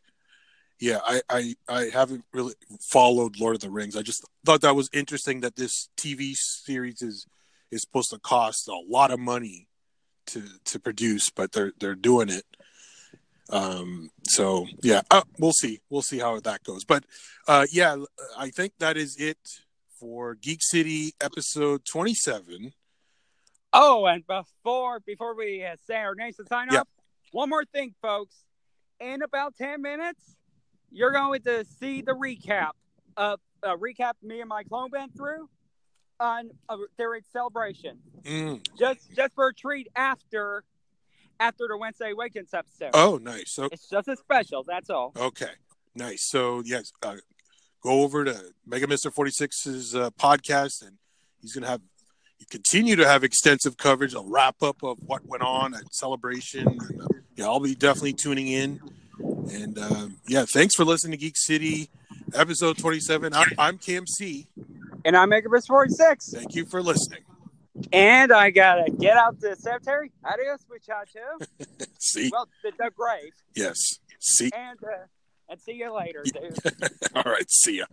Yeah, 0.80 0.98
I, 1.04 1.22
I 1.28 1.54
I 1.68 1.84
haven't 1.92 2.24
really 2.32 2.54
followed 2.80 3.40
Lord 3.40 3.56
of 3.56 3.60
the 3.60 3.70
Rings. 3.70 3.96
I 3.96 4.02
just 4.02 4.24
thought 4.46 4.60
that 4.60 4.76
was 4.76 4.88
interesting 4.92 5.40
that 5.40 5.56
this 5.56 5.88
TV 5.96 6.34
series 6.34 7.02
is 7.02 7.26
is 7.70 7.82
supposed 7.82 8.10
to 8.10 8.18
cost 8.18 8.68
a 8.68 8.80
lot 8.88 9.10
of 9.10 9.18
money 9.18 9.66
to 10.26 10.44
to 10.66 10.78
produce, 10.78 11.30
but 11.30 11.52
they're 11.52 11.72
they're 11.80 11.94
doing 11.96 12.28
it. 12.28 12.44
Um. 13.50 14.10
So 14.28 14.66
yeah, 14.82 15.00
uh, 15.10 15.22
we'll 15.38 15.52
see. 15.52 15.80
We'll 15.90 16.02
see 16.02 16.18
how 16.18 16.38
that 16.40 16.62
goes. 16.64 16.84
But 16.84 17.04
uh, 17.48 17.66
yeah, 17.72 17.96
I 18.36 18.50
think 18.50 18.74
that 18.78 18.96
is 18.96 19.16
it 19.16 19.38
for 19.98 20.34
Geek 20.36 20.60
City 20.62 21.12
episode 21.20 21.84
twenty 21.84 22.14
seven. 22.14 22.72
Oh, 23.72 24.06
and 24.06 24.24
before 24.26 25.00
before 25.00 25.34
we 25.34 25.64
uh, 25.64 25.76
say 25.86 25.96
our 25.96 26.14
names 26.14 26.38
and 26.38 26.46
sign 26.48 26.68
Yeah. 26.70 26.80
off, 26.80 26.88
one 27.32 27.48
more 27.48 27.64
thing, 27.64 27.94
folks. 28.00 28.36
In 29.00 29.22
about 29.22 29.54
10 29.56 29.80
minutes, 29.80 30.34
you're 30.90 31.12
going 31.12 31.42
to 31.42 31.64
see 31.64 32.02
the 32.02 32.12
recap 32.12 32.70
of 33.16 33.40
uh, 33.62 33.76
recap 33.76 34.12
me 34.22 34.40
and 34.40 34.48
my 34.48 34.62
clone 34.62 34.90
went 34.92 35.16
through 35.16 35.48
on 36.20 36.50
uh, 36.68 36.76
during 36.96 37.22
celebration. 37.32 37.98
Mm. 38.22 38.66
Just 38.78 39.12
just 39.14 39.34
for 39.34 39.48
a 39.48 39.54
treat 39.54 39.88
after 39.96 40.64
after 41.40 41.66
the 41.68 41.76
Wednesday 41.76 42.12
Awakens 42.12 42.52
episode. 42.52 42.90
Oh, 42.94 43.18
nice. 43.22 43.54
So, 43.54 43.68
It's 43.70 43.88
just 43.88 44.08
a 44.08 44.16
special. 44.16 44.64
That's 44.64 44.90
all. 44.90 45.12
okay, 45.16 45.52
nice. 45.94 46.26
So, 46.28 46.62
yes, 46.64 46.92
uh, 47.02 47.16
go 47.82 48.02
over 48.02 48.24
to 48.24 48.36
Mega 48.66 48.86
Mister 48.86 49.10
46's 49.10 49.94
uh, 49.94 50.10
podcast, 50.10 50.82
and 50.82 50.98
he's 51.40 51.54
going 51.54 51.62
to 51.62 51.68
have 51.68 51.80
you 52.38 52.46
continue 52.50 52.96
to 52.96 53.06
have 53.06 53.24
extensive 53.24 53.76
coverage, 53.76 54.14
a 54.14 54.20
wrap 54.24 54.62
up 54.62 54.82
of 54.82 54.98
what 55.04 55.26
went 55.26 55.42
on 55.42 55.74
at 55.74 55.92
Celebration. 55.92 56.68
And, 56.68 57.00
uh, 57.02 57.06
yeah, 57.34 57.46
I'll 57.46 57.60
be 57.60 57.74
definitely 57.74 58.12
tuning 58.12 58.48
in. 58.48 58.80
And 59.46 59.78
um, 59.78 60.16
yeah, 60.26 60.44
thanks 60.52 60.74
for 60.74 60.84
listening 60.84 61.12
to 61.12 61.18
Geek 61.18 61.36
City, 61.36 61.90
episode 62.34 62.78
27. 62.78 63.32
I'm, 63.32 63.48
I'm 63.58 63.78
KMC. 63.78 64.46
And 65.04 65.16
I'm 65.16 65.30
Megabus 65.30 65.66
46. 65.66 66.32
Thank 66.32 66.54
you 66.54 66.66
for 66.66 66.82
listening. 66.82 67.20
And 67.92 68.32
I 68.32 68.50
gotta 68.50 68.90
get 68.90 69.16
out 69.16 69.40
to 69.40 69.50
the 69.50 69.56
cemetery. 69.56 70.10
Adios, 70.24 70.64
muchacho. 70.68 71.20
See, 71.98 72.28
well, 72.32 72.48
the, 72.64 72.72
the 72.76 72.90
grave. 72.90 73.32
yes, 73.54 73.78
see. 74.18 74.50
And 74.54 74.78
uh, 74.82 75.06
and 75.48 75.60
see 75.60 75.72
you 75.74 75.94
later, 75.94 76.24
dude. 76.24 76.58
All 77.14 77.22
right, 77.24 77.48
see 77.48 77.78
ya. 77.78 77.84